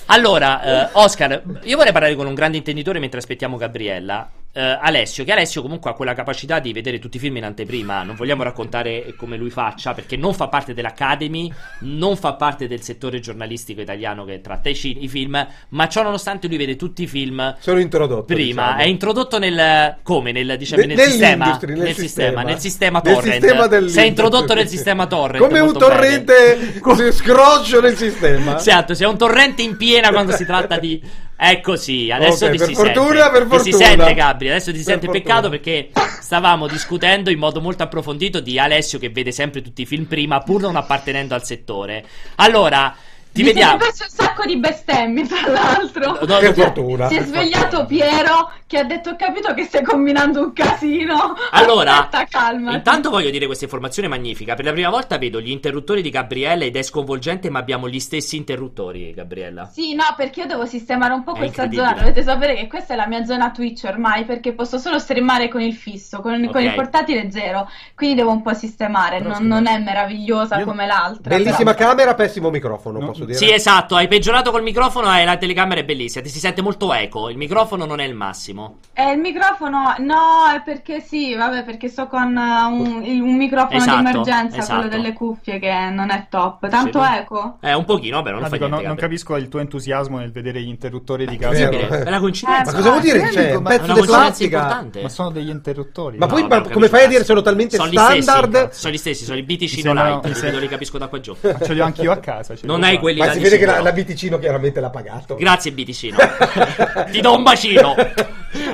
[0.07, 4.31] Allora, eh, Oscar, io vorrei parlare con un grande intenditore mentre aspettiamo Gabriella
[4.63, 8.03] Alessio, che Alessio comunque ha quella capacità di vedere tutti i film in anteprima.
[8.03, 12.83] Non vogliamo raccontare come lui faccia, perché non fa parte dell'Academy, non fa parte del
[12.83, 17.03] settore giornalistico italiano che tratta i, c- i film, ma ciò nonostante lui vede tutti
[17.03, 17.57] i film.
[17.61, 18.25] Sono introdotto.
[18.25, 18.83] Prima, diciamo.
[18.83, 19.97] è introdotto nel.
[20.03, 20.33] come?
[20.33, 22.43] Nel, diciamo, nel, sistema, nel, nel sistema.
[22.43, 23.45] Nel sistema torrent.
[23.45, 25.45] Sistema si è introdotto nel sistema torrent.
[25.45, 28.57] Come un torrente così scroscio nel sistema.
[28.57, 31.01] Esatto, c'è un torrente in piena quando si tratta di
[31.41, 33.47] È così, adesso Ok, ti per si fortuna, sente.
[33.63, 37.85] Ti si sente Gabri, adesso ti si sente peccato perché stavamo discutendo in modo molto
[37.85, 42.05] approfondito di Alessio che vede sempre tutti i film prima pur non appartenendo al settore.
[42.37, 42.93] Allora,
[43.33, 43.71] ti Mi vediamo.
[43.73, 46.19] sono perso un sacco di bestemmie, tra l'altro.
[46.27, 47.09] No, Che fortuna.
[47.09, 51.35] Si è svegliato Piero che ha detto: Ho capito che stai combinando un casino.
[51.53, 52.75] Allora, Aspetta, calma.
[52.75, 54.55] intanto voglio dire questa informazione magnifica.
[54.55, 58.01] Per la prima volta vedo gli interruttori di Gabriella ed è sconvolgente, ma abbiamo gli
[58.01, 59.67] stessi interruttori, Gabriella.
[59.73, 61.93] Sì, no, perché io devo sistemare un po' È questa zona.
[61.93, 65.61] Dovete sapere che questa è la mia zona Twitch ormai, perché posso solo streamare con
[65.61, 66.63] il fisso, con, con Ok.
[66.63, 67.69] il portatile zero.
[67.95, 69.21] Quindi devo un po' sistemare.
[69.21, 71.37] Non, non è meravigliosa Io- come l'altra.
[71.37, 73.15] Bellissima però- camera, pessimo microfono, No.
[73.19, 73.39] Posso dire.
[73.39, 76.93] Sì, esatto, hai peggiorato col microfono e la telecamera è bellissima, ti si sente molto
[76.93, 78.79] eco, il microfono non è il massimo.
[78.93, 83.77] Eh, il microfono, no, è perché sì, vabbè, perché sto con uh, un, un microfono
[83.79, 84.75] Esatto, di emergenza, esatto.
[84.81, 86.69] quello delle cuffie, che non è top.
[86.69, 87.57] Tanto Sì, eco?
[87.61, 90.61] Eh, un pochino, vabbè, non fa dico, niente, non, capisco il tuo entusiasmo nel vedere
[90.63, 91.53] gli interruttori di casa.
[91.53, 91.73] vero.
[91.73, 92.71] Incredibile, È una coincidenza.
[92.71, 93.21] Eh, Ma cosa vuol dire?
[93.21, 94.59] ma- Cioè, un È pezzo una di coincidenza plastica.
[94.59, 95.03] importante.
[95.03, 96.19] Ma sono degli interruttori.
[96.19, 98.51] Ma No, poi no, ma come fai a dire sono talmente Sono gli standard?
[98.69, 101.35] stessi, sono gli stessi, sono i BTC Mi non light, li capisco da qua giù.
[101.41, 102.55] Ma ce li ho anch'io a casa.
[102.63, 103.08] Non hai qua.
[103.09, 105.35] Quelli Ma si di vede che la, la Viticino chiaramente l'ha pagato.
[105.37, 107.95] Grazie BTC, Ti do un bacino.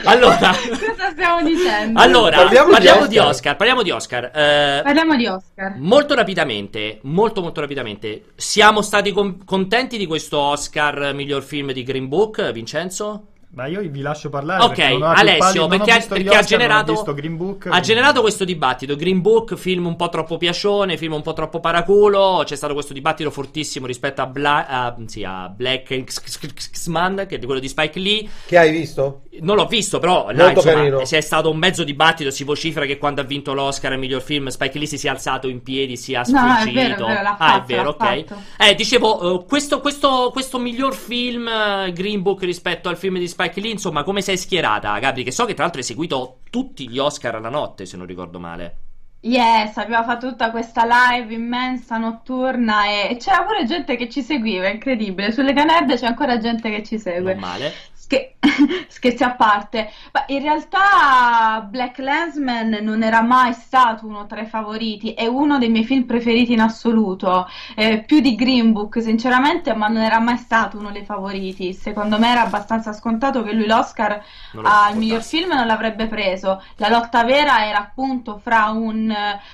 [0.05, 2.01] Allora, Cosa stiamo dicendo?
[2.01, 3.31] allora Parliamo parliamo, di di Oscar.
[3.31, 4.25] Oscar, parliamo di Oscar.
[4.25, 5.75] Eh, Parliamo di Oscar.
[5.79, 11.83] Molto rapidamente, molto molto rapidamente, siamo stati con- contenti di questo Oscar miglior film di
[11.83, 13.29] Green Book, Vincenzo?
[13.55, 14.65] Ma io vi lascio parlare.
[14.65, 18.45] Ok, perché Alessio, ho perché, ha, perché ha Oscar, ho generato, Book, ha generato questo
[18.45, 18.97] dibattito.
[18.97, 22.43] Green Book, film un po' troppo piacione, film un po' troppo paraculo.
[22.45, 27.45] C'è stato questo dibattito fortissimo rispetto a, Bla- a- sì, a Black X-Man, che è
[27.45, 28.29] quello di Spike Lee.
[28.45, 29.23] Che hai visto?
[29.41, 31.05] Non l'ho visto, però là, insomma, carino.
[31.05, 32.31] se è stato un mezzo dibattito.
[32.31, 35.49] Si vocifera che quando ha vinto l'Oscar al miglior film, Spike Lee si sia alzato
[35.49, 37.07] in piedi, sia No, no, è sfuggito.
[37.07, 38.25] vero, è vero, ah, è fatto, vero, l'ha ok.
[38.25, 38.43] fatto.
[38.59, 43.27] Eh, dicevo, eh, questo, questo, questo miglior film eh, Green Book rispetto al film di
[43.29, 45.25] Spike Lee, insomma, come sei schierata, Gabri?
[45.25, 48.39] Che so che tra l'altro hai seguito tutti gli Oscar alla notte, se non ricordo
[48.39, 48.77] male.
[49.25, 54.23] Yes, abbiamo fatto tutta questa live immensa notturna e e c'era pure gente che ci
[54.23, 55.33] seguiva, incredibile.
[55.33, 57.33] Sulle Canerde c'è ancora gente che ci segue.
[57.33, 57.73] Non male.
[58.05, 58.37] Sche-
[58.89, 64.47] scherzi a parte, ma in realtà Black Landsman non era mai stato uno tra i
[64.47, 69.73] favoriti, è uno dei miei film preferiti in assoluto, eh, più di Green Book sinceramente,
[69.75, 71.73] ma non era mai stato uno dei favoriti.
[71.73, 74.23] Secondo me era abbastanza scontato che lui l'Oscar
[74.63, 76.63] al miglior film non l'avrebbe preso.
[76.77, 79.11] La lotta vera era appunto fra un,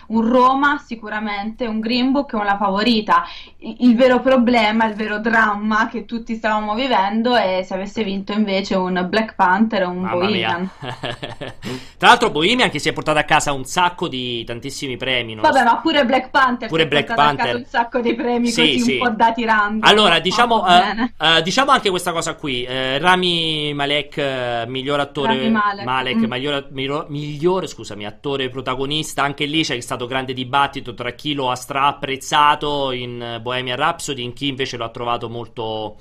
[0.08, 3.22] un Roma sicuramente, un Green Book e una favorita.
[3.58, 8.32] Il, il vero problema, il vero dramma che tutti stavamo vivendo è se avesse vinto
[8.40, 10.70] invece un Black Panther o un Mamma Bohemian.
[10.80, 10.96] mia.
[11.96, 15.34] Tra l'altro Bohemian che si è portato a casa un sacco di tantissimi premi.
[15.36, 15.64] Vabbè, so.
[15.64, 17.46] ma pure Black Panther Pure si è Black portato a Panther.
[17.46, 18.92] casa un sacco di premi Sì, così sì.
[18.94, 19.88] un po' dati random.
[19.88, 21.14] Allora, diciamo, bene.
[21.18, 22.64] eh, diciamo anche questa cosa qui.
[22.64, 25.34] Eh, Rami Malek, miglior attore.
[25.34, 26.24] Rami Malek, mm.
[26.24, 29.22] miglior, miglior, miglior, scusami, attore protagonista.
[29.22, 34.22] Anche lì c'è stato grande dibattito tra chi lo ha straapprezzato in eh, Bohemian Rhapsody,
[34.22, 35.96] in chi invece lo ha trovato molto.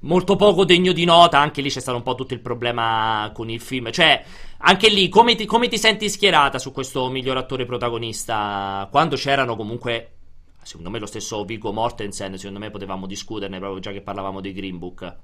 [0.00, 3.50] Molto poco degno di nota, anche lì c'è stato un po' tutto il problema con
[3.50, 3.90] il film.
[3.90, 4.24] Cioè,
[4.58, 8.86] anche lì, come ti, come ti senti schierata su questo miglior attore protagonista?
[8.90, 10.12] Quando c'erano comunque
[10.68, 14.52] Secondo me lo stesso Viggo Mortensen, secondo me potevamo discuterne proprio già che parlavamo di
[14.52, 15.16] Green Book.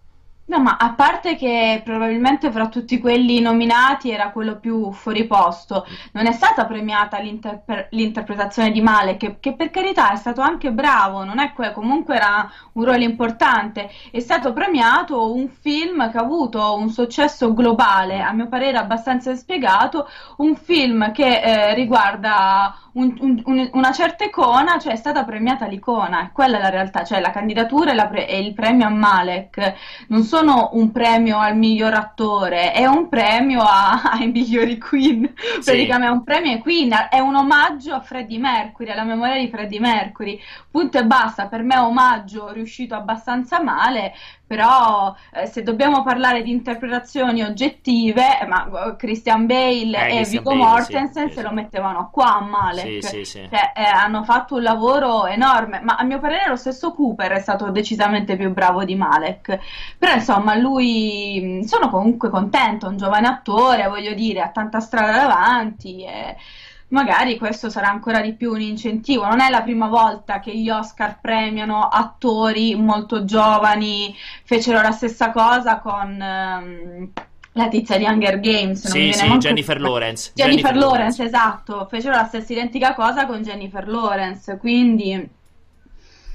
[0.47, 5.87] No, ma a parte che probabilmente fra tutti quelli nominati era quello più fuori posto,
[6.13, 10.71] non è stata premiata l'interpre- l'interpretazione di Male, che, che per carità è stato anche
[10.71, 16.19] bravo, non è que- comunque era un ruolo importante, è stato premiato un film che
[16.19, 20.07] ha avuto un successo globale, a mio parere abbastanza spiegato,
[20.39, 25.67] un film che eh, riguarda un- un- un- una certa icona, cioè è stata premiata
[25.67, 29.75] l'icona, quella è la realtà, cioè la candidatura e, pre- e il premio a Malek.
[30.09, 35.33] Non sono un premio al miglior attore, è un premio a- ai migliori Queen,
[35.63, 39.49] praticamente è un premio ai Queen, è un omaggio a Freddie Mercury, alla memoria di
[39.49, 44.13] Freddie Mercury, punto e basta, per me è omaggio riuscito abbastanza male,
[44.55, 50.41] però eh, se dobbiamo parlare di interpretazioni oggettive, eh, ma eh, Christian Bale Eh, e
[50.41, 51.43] Bale, Mortensen sì, se sì.
[51.43, 53.03] lo mettevano qua a Malek.
[53.05, 53.49] Sì, sì, sì.
[53.51, 57.41] Cioè, eh, hanno fatto un lavoro enorme, ma a mio parere lo stesso Cooper è
[57.41, 59.59] stato decisamente più bravo di Malek.
[59.99, 65.17] Però insomma, lui sono comunque contento, è un giovane attore, voglio dire, ha tanta strada
[65.17, 66.37] davanti e
[66.95, 69.27] magari questo sarà ancora di più un incentivo.
[69.27, 74.15] Non è la prima volta che gli Oscar premiano attori molto giovani,
[74.45, 77.11] fecero la stessa cosa con ehm,
[77.57, 80.31] la tizia di Hunger Games, non Sì, viene sì, manco- Jennifer Lawrence.
[80.35, 85.29] Jennifer Lawrence, esatto, fecero la stessa identica cosa con Jennifer Lawrence, quindi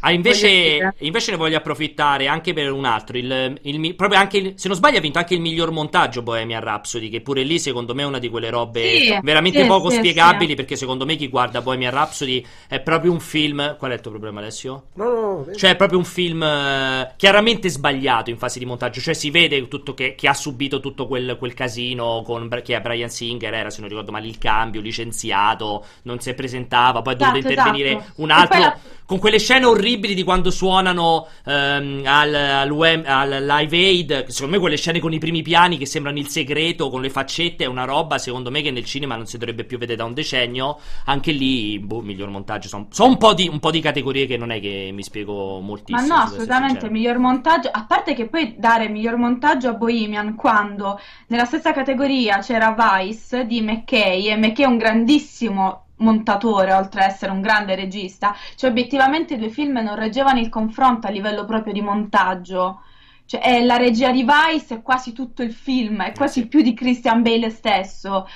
[0.01, 3.17] Ah, invece, invece, ne voglio approfittare anche per un altro.
[3.17, 6.61] Il, il, proprio anche il, se non sbaglio, ha vinto anche il miglior montaggio Bohemian
[6.61, 7.09] Rhapsody.
[7.09, 9.97] Che pure lì, secondo me, è una di quelle robe sì, veramente sì, poco sì,
[9.97, 10.55] spiegabili.
[10.55, 13.75] Perché secondo me, chi guarda Bohemian Rhapsody è proprio un film.
[13.77, 14.85] Qual è il tuo problema, Alessio?
[14.93, 15.53] No, no, no.
[15.53, 19.01] Cioè, è proprio un film uh, chiaramente sbagliato in fase di montaggio.
[19.01, 22.79] Cioè, si vede tutto che, che ha subito tutto quel, quel casino con che è
[22.79, 23.53] Brian Singer.
[23.53, 27.01] Era, se non ricordo male, il cambio, licenziato, non si presentava.
[27.01, 28.21] Poi è dovuto esatto, intervenire esatto.
[28.21, 34.25] un altro con quelle scene orribili di quando suonano um, al, al, al, Live Aid.
[34.27, 37.63] Secondo me, quelle scene con i primi piani che sembrano il segreto, con le faccette,
[37.63, 38.17] è una roba.
[38.17, 40.79] Secondo me, che nel cinema non si dovrebbe più vedere da un decennio.
[41.05, 42.67] Anche lì, boh, miglior montaggio.
[42.67, 45.59] Sono so un, po di, un po' di categorie che non è che mi spiego
[45.59, 46.07] moltissimo.
[46.07, 46.89] Ma no, assolutamente.
[46.89, 47.69] Miglior montaggio.
[47.71, 53.45] A parte che poi dare miglior montaggio a Bohemian quando nella stessa categoria c'era Vice
[53.45, 58.69] di McKay e McKay è un grandissimo montatore, oltre ad essere un grande regista, cioè
[58.69, 62.81] obiettivamente i due film non reggevano il confronto a livello proprio di montaggio.
[63.25, 66.73] Cioè, è la regia di Vice è quasi tutto il film, è quasi più di
[66.73, 68.27] Christian Bale stesso.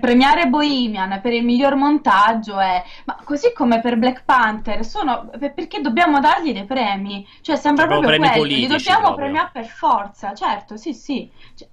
[0.00, 5.80] premiare Bohemian per il miglior montaggio è ma così come per Black Panther sono perché
[5.80, 9.24] dobbiamo dargli dei premi cioè sembra cioè, proprio quello li dobbiamo proprio.
[9.24, 11.66] premiare per forza certo sì sì cioè,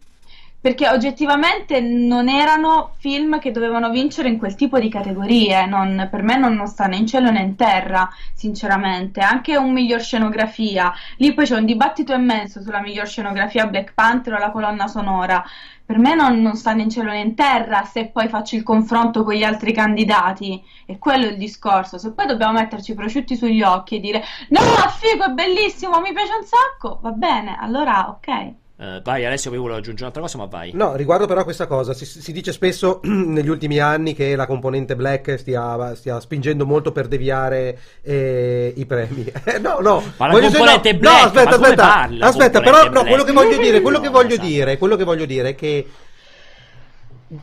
[0.64, 6.24] perché oggettivamente non erano film che dovevano vincere in quel tipo di categorie, non, per
[6.24, 10.93] me non, non, sta né in cielo né in terra, sinceramente, anche un miglior scenografia,
[11.18, 15.43] lì poi c'è un dibattito immenso sulla miglior scenografia Black Panther o la colonna sonora,
[15.86, 18.64] per me non, non sta né in cielo né in terra se poi faccio il
[18.64, 22.95] confronto con gli altri candidati, e quello è il discorso, se poi dobbiamo metterci i
[22.95, 27.57] prosciutti sugli occhi e dire no, figo, è bellissimo, mi piace un sacco, va bene,
[27.59, 28.61] allora ok.
[28.84, 30.72] Uh, vai Alessio, poi volevo aggiungere un'altra cosa, ma vai.
[30.74, 34.46] No, riguardo però a questa cosa, si, si, dice spesso negli ultimi anni che la
[34.46, 39.32] componente black stia, stia spingendo molto per deviare eh, i premi.
[39.64, 40.04] no, no.
[40.18, 43.32] Ma la componente dire, no, black, no, aspetta, aspetta, parli, aspetta, però no, quello che
[43.32, 45.88] voglio dire, quello che voglio dire, quello che voglio dire è che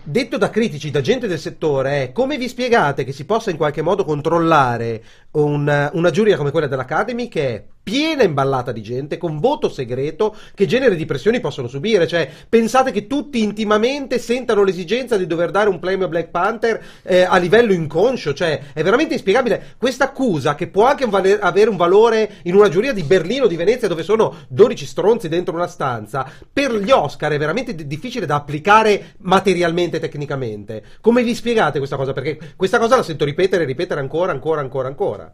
[0.03, 3.57] detto da critici, da gente del settore, è come vi spiegate che si possa in
[3.57, 9.19] qualche modo controllare un, una giuria come quella dell'Academy che è piena imballata di gente
[9.19, 12.07] con voto segreto che genere di pressioni possono subire.
[12.07, 16.81] Cioè pensate che tutti intimamente sentano l'esigenza di dover dare un premio a Black Panther
[17.03, 18.33] eh, a livello inconscio.
[18.33, 19.75] Cioè è veramente inspiegabile.
[19.77, 23.57] Questa accusa che può anche un avere un valore in una giuria di Berlino di
[23.57, 28.25] Venezia dove sono 12 stronzi dentro una stanza per gli Oscar è veramente d- difficile
[28.25, 30.85] da applicare materialmente tecnicamente.
[31.01, 32.13] Come vi spiegate questa cosa?
[32.13, 35.33] Perché questa cosa la sento ripetere ripetere ancora ancora ancora ancora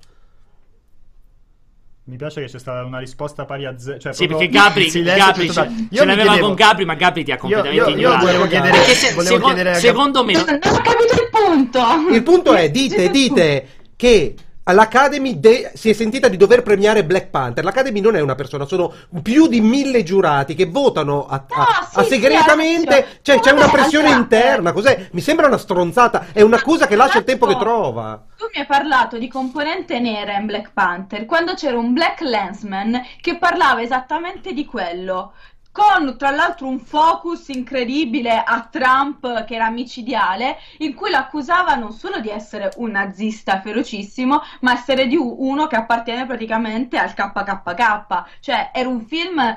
[2.08, 3.98] mi piace che c'è stata una risposta pari a zero.
[3.98, 7.36] Cioè sì, perché Gabri, Gabri ce, ce l'aveva chiedevo, con Gabri, ma Gabri ti ha
[7.36, 10.32] completamente io, io, io volevo chiedere, se, volevo secondo, chiedere secondo me.
[10.32, 12.14] Non ho capito il punto.
[12.14, 14.34] Il punto è: dite, dite che
[14.72, 17.62] L'Academy de- si è sentita di dover premiare Black Panther.
[17.62, 18.92] L'Academy non è una persona, sono
[19.22, 23.06] più di mille giurati che votano a, a, no, sì, a segretamente.
[23.08, 24.72] Sì, cioè, c'è una pressione interna.
[24.72, 25.08] Cos'è?
[25.12, 26.26] Mi sembra una stronzata.
[26.32, 28.24] È un'accusa che lascia il tempo che trova.
[28.36, 33.00] Tu mi hai parlato di componente nera in Black Panther quando c'era un Black Lensman
[33.20, 35.32] che parlava esattamente di quello
[35.76, 41.74] con tra l'altro un focus incredibile a Trump che era micidiale, in cui lo accusava
[41.74, 47.12] non solo di essere un nazista ferocissimo, ma essere di uno che appartiene praticamente al
[47.12, 48.38] KKK.
[48.40, 49.54] Cioè, era un film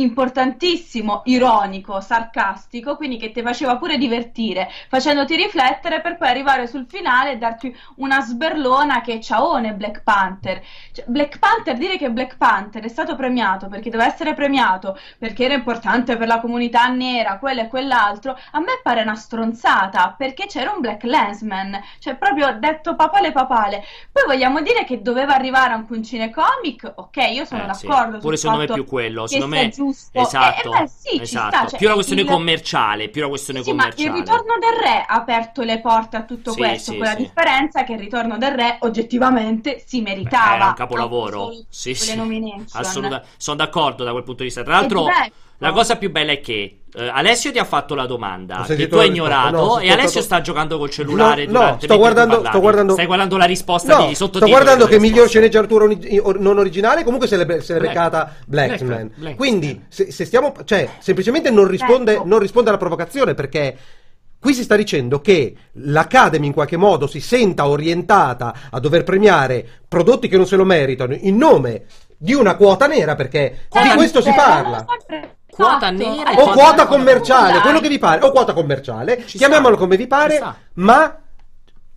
[0.00, 6.86] importantissimo, ironico, sarcastico, quindi che ti faceva pure divertire, facendoti riflettere per poi arrivare sul
[6.88, 10.62] finale e darti una sberlona che ciaone Black Panther.
[10.92, 15.44] Cioè, Black Panther, dire che Black Panther è stato premiato perché doveva essere premiato, perché
[15.44, 20.46] era importante per la comunità nera, quello e quell'altro, a me pare una stronzata, perché
[20.46, 23.84] c'era un Black Lensman, cioè proprio detto papale papale.
[24.10, 28.14] Poi vogliamo dire che doveva arrivare anche un cinecomic, ok, io sono eh, d'accordo.
[28.14, 28.20] Sì.
[28.20, 29.89] Pure secondo me è più quello, secondo me giusto.
[30.12, 31.56] Esatto, eh, beh, sì, esatto.
[31.56, 32.26] Sta, cioè, più la questione il...
[32.28, 34.10] commerciale, più la questione sì, commerciale.
[34.10, 37.06] Ma il ritorno del re ha aperto le porte a tutto sì, questo, sì, con
[37.06, 40.54] la differenza che il ritorno del re oggettivamente si meritava.
[40.54, 41.50] Era un capolavoro.
[41.68, 42.12] Sì, sì.
[43.36, 44.62] Sono d'accordo da quel punto di vista.
[44.62, 45.06] Tra l'altro,
[45.60, 48.96] la cosa più bella è che Uh, Alessio ti ha fatto la domanda che tu
[48.96, 52.94] hai ignorato no, e Alessio sta giocando col cellulare no, no sto guardando, sto guardando
[52.94, 57.36] stai guardando la risposta no, di sto guardando che miglior sceneggiatura non originale comunque se
[57.36, 58.88] l'è, se l'è beccata Blackman.
[58.88, 62.24] Black, Black, quindi se, se, stiamo cioè semplicemente non risponde, ecco.
[62.26, 63.76] non risponde alla provocazione perché
[64.40, 69.64] Qui si sta dicendo che l'Academy in qualche modo si senta orientata a dover premiare
[69.86, 71.84] prodotti che non se lo meritano in nome
[72.16, 74.86] di una quota nera perché eh, di questo si parla
[75.50, 79.82] quota nera o quota commerciale, quello che vi pare, o quota commerciale, Ci chiamiamolo sta.
[79.84, 80.42] come vi pare,
[80.74, 81.16] ma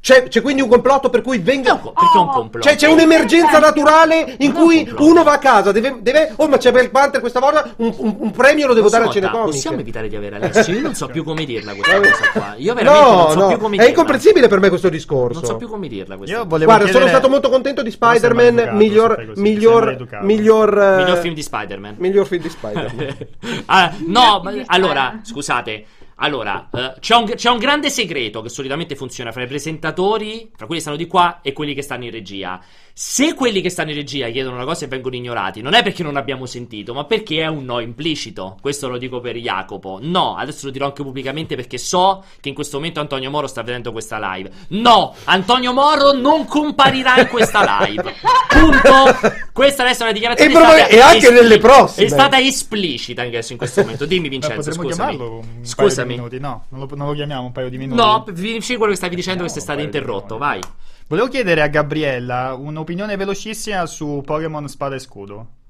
[0.04, 1.76] C'è, c'è, quindi un complotto per cui venga.
[1.76, 2.68] No, perché un complotto?
[2.68, 6.34] Cioè, c'è un'emergenza naturale in cui uno va a casa, deve, deve.
[6.36, 7.72] Oh, ma c'è Black Panther questa volta.
[7.78, 9.51] Un, un, un premio lo devo dare al cinecomic.
[9.51, 10.74] Possiamo evitare di avere Alessio?
[10.74, 12.54] Io non so più come dirla questa cosa qua.
[12.58, 13.86] Io veramente no, non so no, più come dirla.
[13.86, 15.39] È incomprensibile per me questo discorso.
[15.39, 16.18] Non so più come dirla.
[16.18, 17.06] Questa Io volevo Guarda, chiedere...
[17.06, 18.60] sono stato molto contento di Spider-Man.
[18.60, 19.34] Educato, miglior.
[19.38, 20.08] Miglior.
[20.22, 20.97] Miglior, uh...
[20.97, 21.95] miglior film di Spider-Man.
[21.99, 23.18] Miglior film di Spider-Man.
[23.68, 25.86] ah, no, ma, allora, scusate.
[26.24, 30.67] Allora, uh, c'è, un, c'è, un, grande segreto che solitamente funziona fra i presentatori, fra
[30.67, 32.61] quelli che stanno di qua e quelli che stanno in regia.
[32.95, 36.03] Se quelli che stanno in regia chiedono una cosa e vengono ignorati, non è perché
[36.03, 38.55] non abbiamo sentito, ma perché è un no implicito.
[38.61, 39.97] Questo lo dico per Jacopo.
[39.99, 43.63] No, adesso lo dirò anche pubblicamente perché so che in questo momento Antonio Moro sta
[43.63, 44.51] vedendo questa live.
[44.67, 48.13] No, Antonio Moro non comparirà in questa live.
[48.47, 49.41] Punto.
[49.51, 52.05] Questa adesso è una dichiarazione e, stata e anche espli- nelle prossime.
[52.05, 54.05] È stata esplicita anche adesso in questo momento.
[54.05, 55.41] Dimmi Vincenzo, scusami.
[55.63, 56.15] Scusami.
[56.15, 57.99] No, non lo, non lo, chiamiamo un paio di minuti.
[57.99, 60.61] No, finisci quello che stavi dicendo che sei stato interrotto, vai.
[61.07, 65.62] Volevo chiedere a Gabriella un'opinione velocissima su Pokémon Spada e Scudo.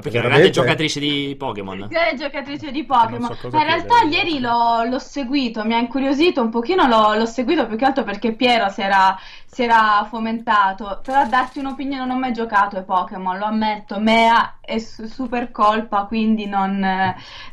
[0.00, 1.86] Perché è una grande giocatrice di Pokémon.
[1.88, 3.34] Grande giocatrice di Pokémon.
[3.36, 7.26] So Ma in realtà ieri l'ho, l'ho, seguito, mi ha incuriosito un pochino, l'ho, l'ho,
[7.26, 11.00] seguito più che altro perché Piero si era, si era fomentato.
[11.02, 13.98] Però a darti un'opinione non ho mai giocato ai Pokémon, lo ammetto.
[13.98, 16.78] Mea è super colpa, quindi non,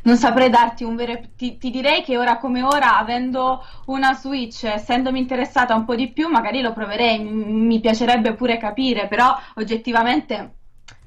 [0.02, 1.18] non saprei darti un vero...
[1.36, 6.08] Ti, ti, direi che ora come ora, avendo una Switch, essendomi interessata un po' di
[6.12, 10.52] più, magari lo proverei, mi piacerebbe pure capire, però oggettivamente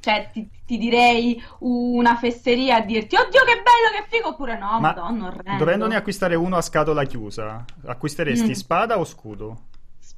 [0.01, 4.79] cioè ti, ti, direi una fesseria a dirti oddio che bello che figo oppure no
[4.79, 8.53] Ma madonna orrendo dovendone acquistare uno a scatola chiusa acquisteresti mm.
[8.53, 9.69] spada o scudo?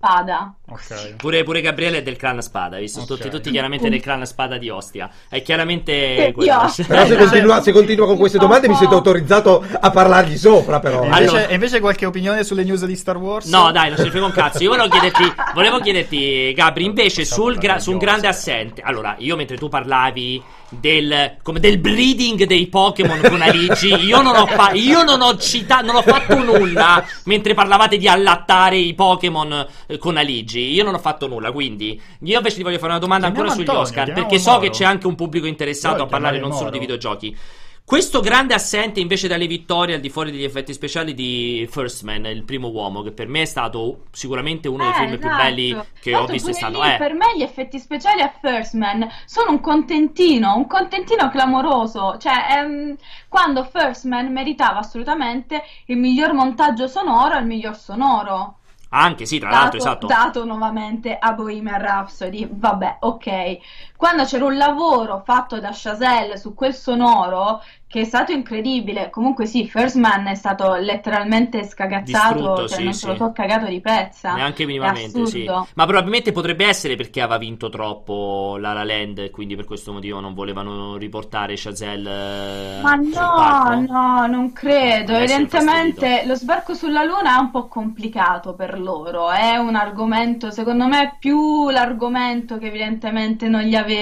[0.03, 0.53] Spada.
[0.69, 1.15] Okay.
[1.15, 3.03] Pure, pure, Gabriele è del clan Spada, visto?
[3.03, 3.15] Okay.
[3.15, 5.09] Tutti, tutti, chiaramente del clan Spada di Ostia.
[5.29, 6.69] È chiaramente quello.
[6.85, 11.03] Però se continua, se continua, con queste domande mi sento autorizzato a parlargli sopra, però.
[11.03, 11.53] E invece, allora...
[11.53, 13.45] invece, qualche opinione sulle news di Star Wars?
[13.49, 14.61] No, dai, non ce ne frega un cazzo.
[14.61, 18.81] Io volevo chiederti, volevo chiederti Gabri, invece sul, gra- su un grande assente.
[18.81, 20.43] Allora, io mentre tu parlavi
[20.79, 23.93] del, come del breeding dei Pokémon con Aligi.
[23.93, 28.07] Io non ho, fa- io non ho citato, non ho fatto nulla mentre parlavate di
[28.07, 30.71] allattare i Pokémon eh, con Aligi.
[30.71, 31.51] Io non ho fatto nulla.
[31.51, 34.13] Quindi, io invece ti voglio fare una domanda chiamiamo ancora Antonio, sugli Oscar.
[34.13, 37.37] Perché so che c'è anche un pubblico interessato Però a parlare non solo di videogiochi.
[37.85, 42.25] Questo grande assente invece dalle vittorie al di fuori degli effetti speciali di First Man,
[42.25, 45.27] il primo uomo, che per me è stato sicuramente uno dei eh, film esatto.
[45.27, 46.81] più belli che Tanto ho visto quest'anno.
[46.81, 46.95] Eh.
[46.97, 52.17] Per me gli effetti speciali a First Man sono un contentino, un contentino clamoroso.
[52.17, 52.95] Cioè, ehm,
[53.27, 58.59] quando First Man meritava assolutamente il miglior montaggio sonoro e il miglior sonoro.
[58.95, 60.07] Anche sì, tra dato, l'altro, esatto.
[60.07, 62.47] Dato nuovamente a Bohemian Rhapsody.
[62.49, 63.57] Vabbè, ok.
[64.03, 67.61] Quando c'era un lavoro fatto da Chazelle su quel sonoro
[67.93, 69.11] che è stato incredibile.
[69.11, 73.31] Comunque sì, First Man è stato letteralmente scagazzato, Distrutto, cioè sì, non se lo so
[73.31, 74.33] cagato di pezza.
[74.33, 75.45] Neanche minimamente, sì.
[75.45, 80.19] Ma probabilmente potrebbe essere perché aveva vinto troppo La La Land, quindi per questo motivo
[80.19, 85.13] non volevano riportare Chazelle eh, Ma no, no, non credo.
[85.13, 90.87] Evidentemente lo sbarco sulla Luna è un po' complicato per loro, è un argomento, secondo
[90.87, 93.92] me, più l'argomento che evidentemente non gli aveva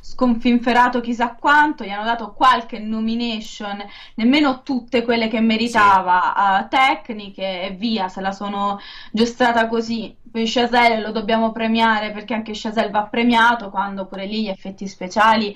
[0.00, 3.82] sconfinferato chissà quanto, gli hanno dato qualche nomination
[4.16, 6.64] nemmeno tutte quelle che meritava, sì.
[6.64, 8.78] uh, tecniche e via, se la sono
[9.10, 10.14] giostrata così.
[10.30, 14.86] Poi Chazelle lo dobbiamo premiare perché anche Chazelle va premiato quando pure lì gli effetti
[14.86, 15.54] speciali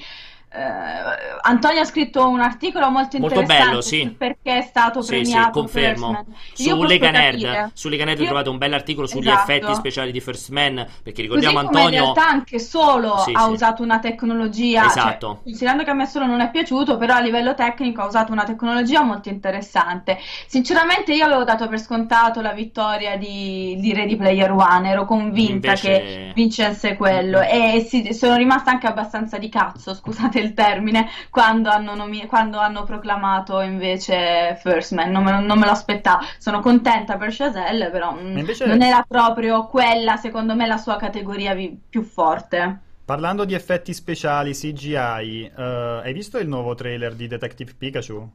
[0.57, 4.15] Uh, Antonio ha scritto un articolo molto, molto bello, sì.
[4.17, 5.47] perché è stato sì, premiato.
[5.47, 6.25] Sì, confermo.
[6.55, 8.25] Su Lega Nerd, su Lega Nerd Io...
[8.25, 9.53] trovate un bell'articolo sugli esatto.
[9.53, 10.87] effetti speciali di First Man.
[11.03, 11.89] Perché ricordiamo Così Antonio.
[11.89, 13.51] in realtà anche solo sì, ha sì.
[13.51, 14.81] usato una tecnologia.
[14.83, 15.27] Cioè, esatto.
[15.27, 18.33] Cioè, considerando che a me solo non è piaciuto, però a livello tecnico ha usato
[18.33, 20.19] una tecnologia molto interessante.
[20.47, 24.89] Sinceramente, io avevo dato per scontato la vittoria di, di Ready Player One.
[24.89, 25.89] Ero convinta Invece...
[25.89, 27.41] che vincesse quello.
[27.43, 32.59] E sì, sono rimasta anche abbastanza di cazzo, scusate il termine, quando hanno, nomi- quando
[32.59, 35.11] hanno proclamato invece First Man.
[35.11, 36.25] Non me, non me lo aspettavo.
[36.39, 38.67] Sono contenta per Chazelle, però mm, invece...
[38.67, 42.81] non era proprio quella, secondo me, la sua categoria vi- più forte.
[43.05, 48.31] Parlando di effetti speciali, CGI, uh, eh, hai visto il nuovo trailer di Detective Pikachu?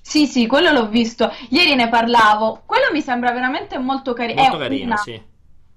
[0.00, 1.32] Sì, sì, quello l'ho visto.
[1.50, 2.62] Ieri ne parlavo.
[2.64, 4.84] Quello mi sembra veramente molto, cari- molto carino.
[4.86, 4.96] Una...
[4.96, 5.20] Sì.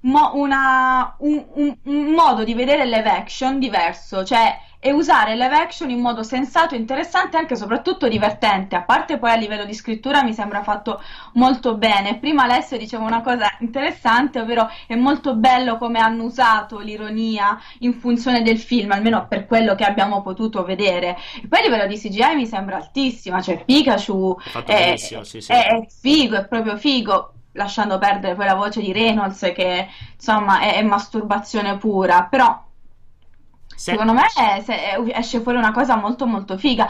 [0.01, 5.55] Mo- una, un, un, un, modo di vedere live action diverso, cioè e usare live
[5.55, 8.77] action in modo sensato, interessante e anche soprattutto divertente.
[8.77, 11.01] A parte poi a livello di scrittura mi sembra fatto
[11.33, 12.17] molto bene.
[12.17, 17.93] Prima Alessio diceva una cosa interessante, ovvero è molto bello come hanno usato l'ironia in
[17.93, 21.17] funzione del film, almeno per quello che abbiamo potuto vedere.
[21.43, 25.51] E poi a livello di CGI mi sembra altissima, cioè Pikachu è, è, sì, sì.
[25.51, 30.75] è figo, è proprio figo lasciando perdere poi la voce di Reynolds che insomma è,
[30.75, 32.65] è masturbazione pura, però
[33.67, 33.91] se...
[33.91, 34.63] secondo me è,
[35.13, 36.87] esce fuori una cosa molto molto figa.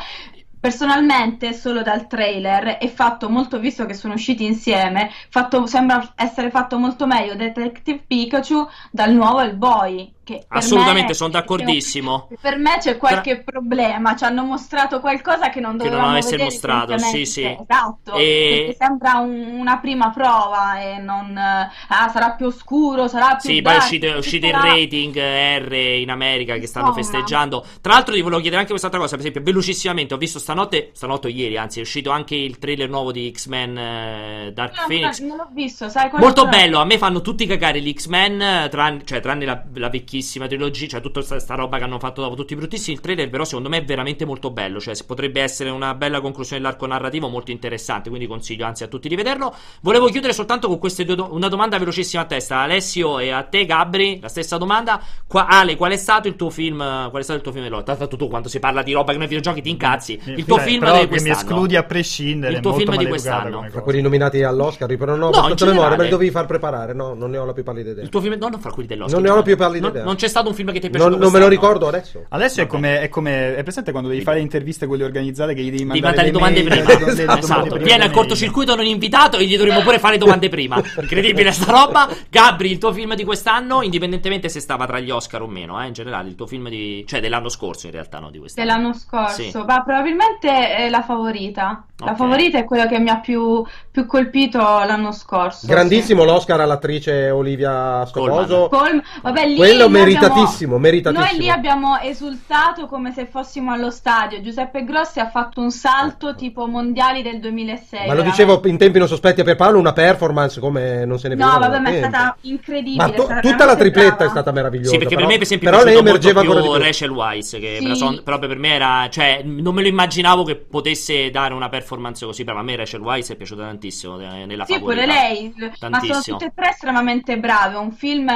[0.61, 6.49] Personalmente, solo dal trailer è fatto molto, visto che sono usciti insieme, fatto, sembra essere
[6.49, 10.13] fatto molto meglio Detective Pikachu dal nuovo El Boy.
[10.49, 12.29] Assolutamente, sono d'accordissimo.
[12.39, 13.51] Per me c'è qualche Tra...
[13.51, 17.43] problema, ci hanno mostrato qualcosa che non dovevano che non essere mostrato, sì, sì.
[17.43, 18.75] Esatto, e...
[18.77, 21.35] sembra un, una prima prova e non...
[21.37, 23.49] Ah, sarà più oscuro, sarà più...
[23.49, 27.65] Sì, dark, poi è uscito, è uscito il rating R in America che stanno festeggiando.
[27.81, 31.29] Tra l'altro ti volevo chiedere anche quest'altra cosa, per esempio, velocissimamente, ho visto stanotte, stanotte
[31.29, 35.19] ieri, anzi è uscito anche il trailer nuovo di X-Men eh, Dark no, Phoenix.
[35.21, 39.19] Non l'ho visto, sai Molto bello, a me fanno tutti cagare gli X-Men, tranne, cioè
[39.19, 42.55] tranne la, la vecchissima bruttissima trilogia, cioè tutta questa roba che hanno fatto dopo tutti
[42.55, 42.95] bruttissimi.
[42.95, 44.79] Il trailer, però, secondo me è veramente molto bello.
[44.79, 48.09] Cioè, potrebbe essere una bella conclusione dell'arco narrativo, molto interessante.
[48.09, 49.55] Quindi consiglio anzi a tutti di vederlo.
[49.81, 52.59] Volevo chiudere soltanto con queste due do- una domanda velocissima a testa.
[52.59, 55.01] Alessio e a te, Gabri, la stessa domanda.
[55.25, 56.77] Qua, Ale, qual è stato il tuo film?
[56.77, 57.83] Qual è stato il tuo film?
[57.83, 60.19] Tanto tu, quando si parla di roba che non è videogiochi, ti incazzi.
[60.25, 61.33] Il tuo film di quest'anno.
[61.33, 62.53] mi escludi a prescindere.
[62.53, 63.67] Il tuo film di quest'anno.
[63.71, 66.93] Tra quelli nominati all'Oscar, però no, no in memoria, me li dovevi far preparare.
[66.93, 68.03] No, non ne ho la più pallida idea.
[68.03, 69.13] Il tuo film, no, non fra quelli dell'Oscar.
[69.19, 70.03] Non ne ho la più pallida idea.
[70.09, 72.25] Non c'è stato un film che ti è piaciuto non, non me lo ricordo adesso.
[72.29, 75.61] Adesso è come, è come, è presente quando devi fare le interviste quelle organizzate che
[75.61, 77.11] gli devi mandare, mandare le domande mail, prima.
[77.19, 77.39] Esatto.
[77.39, 77.77] esatto.
[77.77, 80.81] Viene al cortocircuito non invitato e gli dovremmo pure fare domande prima.
[80.99, 82.09] Incredibile sta roba.
[82.29, 85.85] Gabri, il tuo film di quest'anno, indipendentemente se stava tra gli Oscar o meno, eh,
[85.87, 87.03] in generale, il tuo film di...
[87.07, 88.67] cioè dell'anno scorso in realtà, no, di quest'anno.
[88.67, 89.63] Dell'anno scorso, sì.
[89.65, 91.83] ma probabilmente è la favorita.
[91.97, 92.15] La okay.
[92.15, 95.67] favorita è quella che mi ha più, più colpito l'anno scorso.
[95.67, 96.27] Grandissimo sì.
[96.27, 98.69] l'Oscar all'attrice Olivia Scoposo.
[98.69, 99.01] Colm.
[99.21, 100.77] Vabbè, lì Quello meritatissimo, abbiamo...
[100.77, 101.27] meritatissimo.
[101.27, 104.41] Noi lì abbiamo esultato come se fossimo allo stadio.
[104.41, 108.07] Giuseppe Grossi ha fatto un salto tipo mondiali del 2006.
[108.07, 111.27] Ma lo dicevo in tempi non sospetti a per Paolo, una performance come non se
[111.27, 111.49] ne vede.
[111.49, 113.03] No, vabbè, ma è stata incredibile.
[113.03, 114.25] Ma to- tutta la tripletta brava.
[114.25, 114.91] è stata meravigliosa.
[114.91, 117.77] Sì, perché però, per me, per esempio, però lei emergeva di più Rachel Weisz, che
[117.81, 117.95] sì.
[117.95, 122.25] son, proprio per me era, cioè, non me lo immaginavo che potesse dare una performance
[122.25, 122.59] così brava.
[122.59, 125.01] A me Rachel Weisz è piaciuta tantissimo eh, nella sì, favorita.
[125.01, 125.89] Sì, pure lei, tantissimo.
[125.89, 127.77] ma sono tutte e tre estremamente brave.
[127.77, 128.29] Un film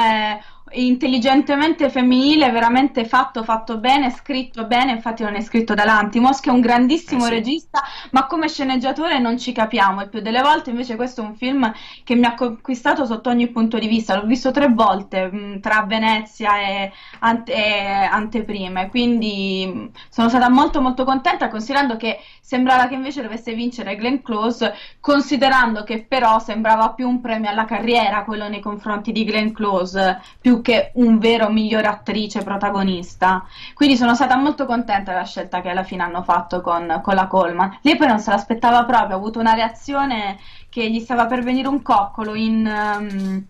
[0.72, 6.50] intelligentemente femminile, veramente fatto, fatto bene, scritto bene, infatti non è scritto da Lantimos, che
[6.50, 7.30] è un grandissimo eh sì.
[7.30, 11.34] regista, ma come sceneggiatore non ci capiamo, il più delle volte invece questo è un
[11.36, 11.70] film
[12.02, 15.84] che mi ha conquistato sotto ogni punto di vista, l'ho visto tre volte mh, tra
[15.86, 22.86] Venezia e, ante- e anteprime, quindi mh, sono stata molto molto contenta considerando che sembrava
[22.88, 28.24] che invece dovesse vincere Glenn Close, considerando che però sembrava più un premio alla carriera
[28.24, 33.44] quello nei confronti di Glenn Close, più che un vero migliore attrice protagonista.
[33.74, 37.26] Quindi sono stata molto contenta della scelta che alla fine hanno fatto con, con la
[37.26, 37.78] Coleman.
[37.82, 40.38] Lei poi non se l'aspettava proprio, ha avuto una reazione
[40.68, 42.66] che gli stava per venire un coccolo in...
[42.66, 43.46] Um,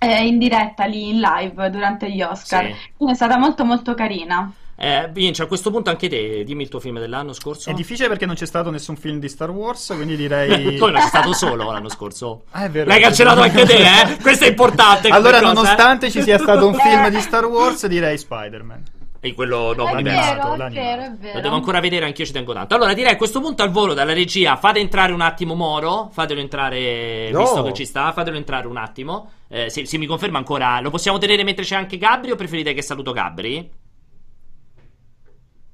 [0.00, 2.66] eh, in diretta lì in live durante gli Oscar.
[2.66, 2.74] Sì.
[2.96, 4.50] Quindi è stata molto molto carina.
[4.80, 7.68] Eh, Vince, a questo punto anche te, dimmi il tuo film dell'anno scorso.
[7.68, 10.76] È difficile perché non c'è stato nessun film di Star Wars, quindi direi...
[10.78, 12.44] Come non c'è stato solo l'anno scorso?
[12.52, 12.86] Ah, è vero.
[12.86, 14.16] L'hai cancellato anche te, eh?
[14.22, 15.08] Questo è importante.
[15.08, 18.82] Allora, nonostante cosa, ci sia stato un film di Star Wars, direi Spider-Man.
[19.20, 21.34] E quello no, è vero, è vero, è vero.
[21.34, 22.76] Lo devo ancora vedere, anch'io ci tengo tanto.
[22.76, 26.38] Allora, direi a questo punto al volo dalla regia, fate entrare un attimo Moro, fatelo
[26.38, 27.40] entrare, no.
[27.40, 29.32] visto che ci sta, fatelo entrare un attimo.
[29.48, 32.72] Eh, se, se mi conferma ancora, lo possiamo tenere mentre c'è anche Gabri o preferite
[32.74, 33.86] che saluto Gabri?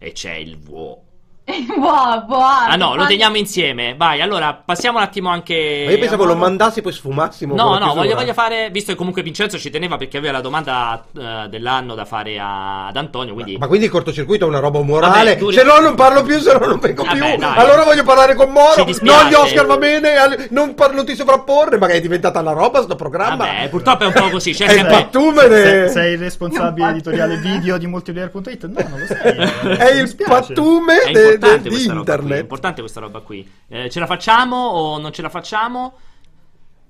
[0.05, 1.14] E c'è il vuo.
[1.77, 2.45] Buono, buono.
[2.47, 3.95] Ah no, lo teniamo insieme.
[3.99, 5.83] Vai, allora passiamo un attimo anche.
[5.85, 7.55] Ma io pensavo lo mandassi poi sfumassimo.
[7.55, 8.71] No, no, voglio, voglio, fare.
[8.71, 12.87] Visto che comunque Vincenzo ci teneva perché aveva la domanda uh, dell'anno da fare a,
[12.87, 13.35] ad Antonio.
[13.35, 13.53] Quindi...
[13.53, 15.37] Ma, ma, quindi il cortocircuito è una roba morale.
[15.37, 17.39] Vabbè, se no, non parlo più, se no non vengo Vabbè, più.
[17.39, 17.59] Dai.
[17.59, 18.87] Allora voglio parlare con Moro.
[19.03, 20.49] No, gli Oscar va bene.
[20.49, 21.77] Non, par- non ti sovrapporre.
[21.77, 23.45] Ma è diventata la roba sto programma.
[23.45, 24.53] Vabbè, purtroppo è un po' così.
[24.53, 24.95] C'è è sempre...
[24.95, 25.57] pattumene.
[25.59, 28.65] Sei, sei il responsabile editoriale video di multiplayer.it?
[28.65, 29.77] No, non lo sei.
[29.77, 32.39] è il pattume di internet internet.
[32.39, 33.49] È importante questa roba qui.
[33.69, 35.99] Eh, ce la facciamo o non ce la facciamo?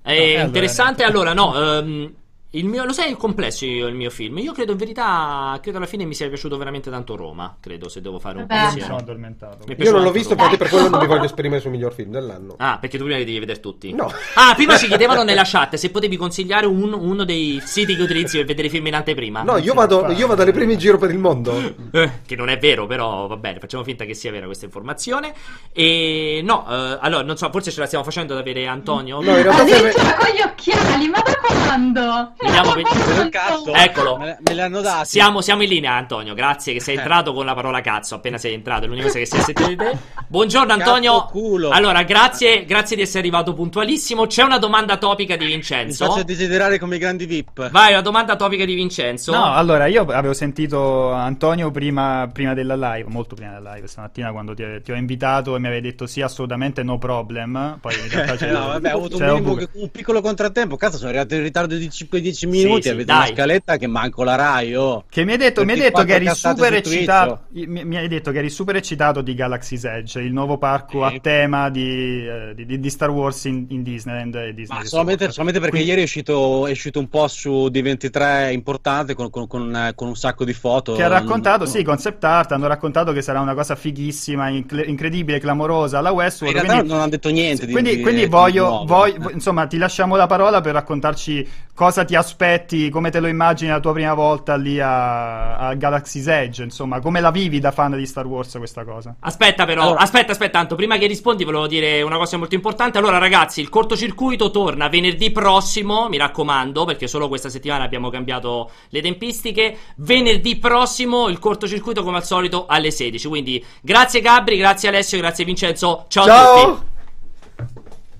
[0.01, 1.03] È no, interessante.
[1.03, 1.53] Allora, no.
[1.57, 2.15] Il
[2.63, 4.37] mio, lo sai il complesso io, il mio film?
[4.37, 8.01] Io credo in verità, credo alla fine mi sia piaciuto veramente tanto Roma, credo se
[8.01, 9.65] devo fare un po' Mi sono addormentato.
[9.75, 12.55] Io non l'ho visto, infatti per quello non mi voglio esprimere sul miglior film dell'anno.
[12.57, 13.91] Ah, perché tu prima li devi vedere tutti?
[13.93, 14.11] No.
[14.35, 18.37] Ah, prima ci chiedevano nella chat se potevi consigliare un, uno dei siti che utilizzi
[18.37, 19.43] per vedere film in anteprima.
[19.43, 21.73] No, io vado, io vado alle prime in giro per il mondo.
[21.91, 25.33] Eh, che non è vero, però va bene, facciamo finta che sia vera questa informazione.
[25.71, 29.21] E no, eh, allora, non so, forse ce la stiamo facendo ad avere Antonio.
[29.21, 29.93] No, in realtà serve...
[29.93, 32.33] con gli occhiali, ma da quando?
[32.45, 32.73] Vediamo
[33.23, 33.29] che...
[33.29, 33.73] cazzo.
[33.73, 34.17] Eccolo.
[34.17, 35.05] Me, l'hanno dato.
[35.05, 36.33] Siamo, siamo, in linea, Antonio.
[36.33, 38.15] Grazie che sei entrato con la parola cazzo.
[38.15, 39.97] Appena sei entrato, è l'unica cosa che si è sentito di te.
[40.27, 41.29] Buongiorno, Antonio.
[41.71, 44.27] Allora, grazie, grazie di essere arrivato puntualissimo.
[44.27, 46.05] C'è una domanda topica di Vincenzo.
[46.05, 47.69] Mi faccio desiderare come i grandi VIP.
[47.71, 49.31] Vai, una domanda topica di Vincenzo.
[49.31, 54.31] No, allora, io avevo sentito Antonio prima, prima della live, molto prima della live, stamattina
[54.31, 57.77] quando ti, ti, ho invitato e mi avevi detto sì, assolutamente no problem.
[57.81, 58.51] Poi in realtà c'è.
[58.51, 60.77] no, vabbè, ho avuto un, minimo, un, piccolo contrattempo.
[60.77, 62.24] Cazzo, sono arrivato in ritardo di 5-10 minuti.
[62.33, 64.75] Sì, sì, avete una scaletta che manco la Rai.
[64.75, 65.03] Oh.
[65.09, 67.41] Che mi hai detto, mi hai detto che eri super eccitato.
[67.49, 71.15] Mi, mi, hai detto che eri super eccitato di Galaxy's Edge, il nuovo parco sì.
[71.15, 74.35] a tema di, uh, di, di, Star Wars in, in Disneyland.
[74.35, 75.89] E Disney Ma solamente, solamente, perché Quindi...
[75.89, 80.15] ieri è uscito, è uscito, un po' su D23 importante con, con, con, con, un
[80.15, 80.93] sacco di foto.
[80.93, 81.73] Che ha raccontato, non...
[81.73, 86.55] sì, concept art, hanno raccontato che sarà una cosa fighissima, incredibile, clamorosa alla Westworld.
[86.55, 87.65] In realtà quindi, non hanno detto niente.
[87.65, 92.15] Di, quindi, di, quindi voglio, voglio, insomma, ti lasciamo la parola per raccontarci cosa ti
[92.15, 97.01] aspetti, come te lo immagini la tua prima volta lì a, a Galaxy's Edge, insomma,
[97.01, 99.13] come la vivi da fan di Star Wars questa cosa?
[99.19, 99.99] Aspetta però, allora.
[99.99, 102.97] aspetta, aspetta, tanto, prima che rispondi volevo dire una cosa molto importante.
[102.97, 108.71] Allora ragazzi, il cortocircuito torna venerdì prossimo, mi raccomando, perché solo questa settimana abbiamo cambiato
[108.89, 109.77] le tempistiche.
[109.97, 113.27] Venerdì prossimo il cortocircuito come al solito alle 16.
[113.27, 116.05] Quindi grazie Gabri, grazie Alessio, grazie Vincenzo.
[116.07, 116.53] Ciao, Ciao.
[116.53, 116.93] a tutti.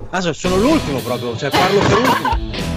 [0.09, 2.74] Ah, sono l'ultimo proprio, cioè parlo per ultimo.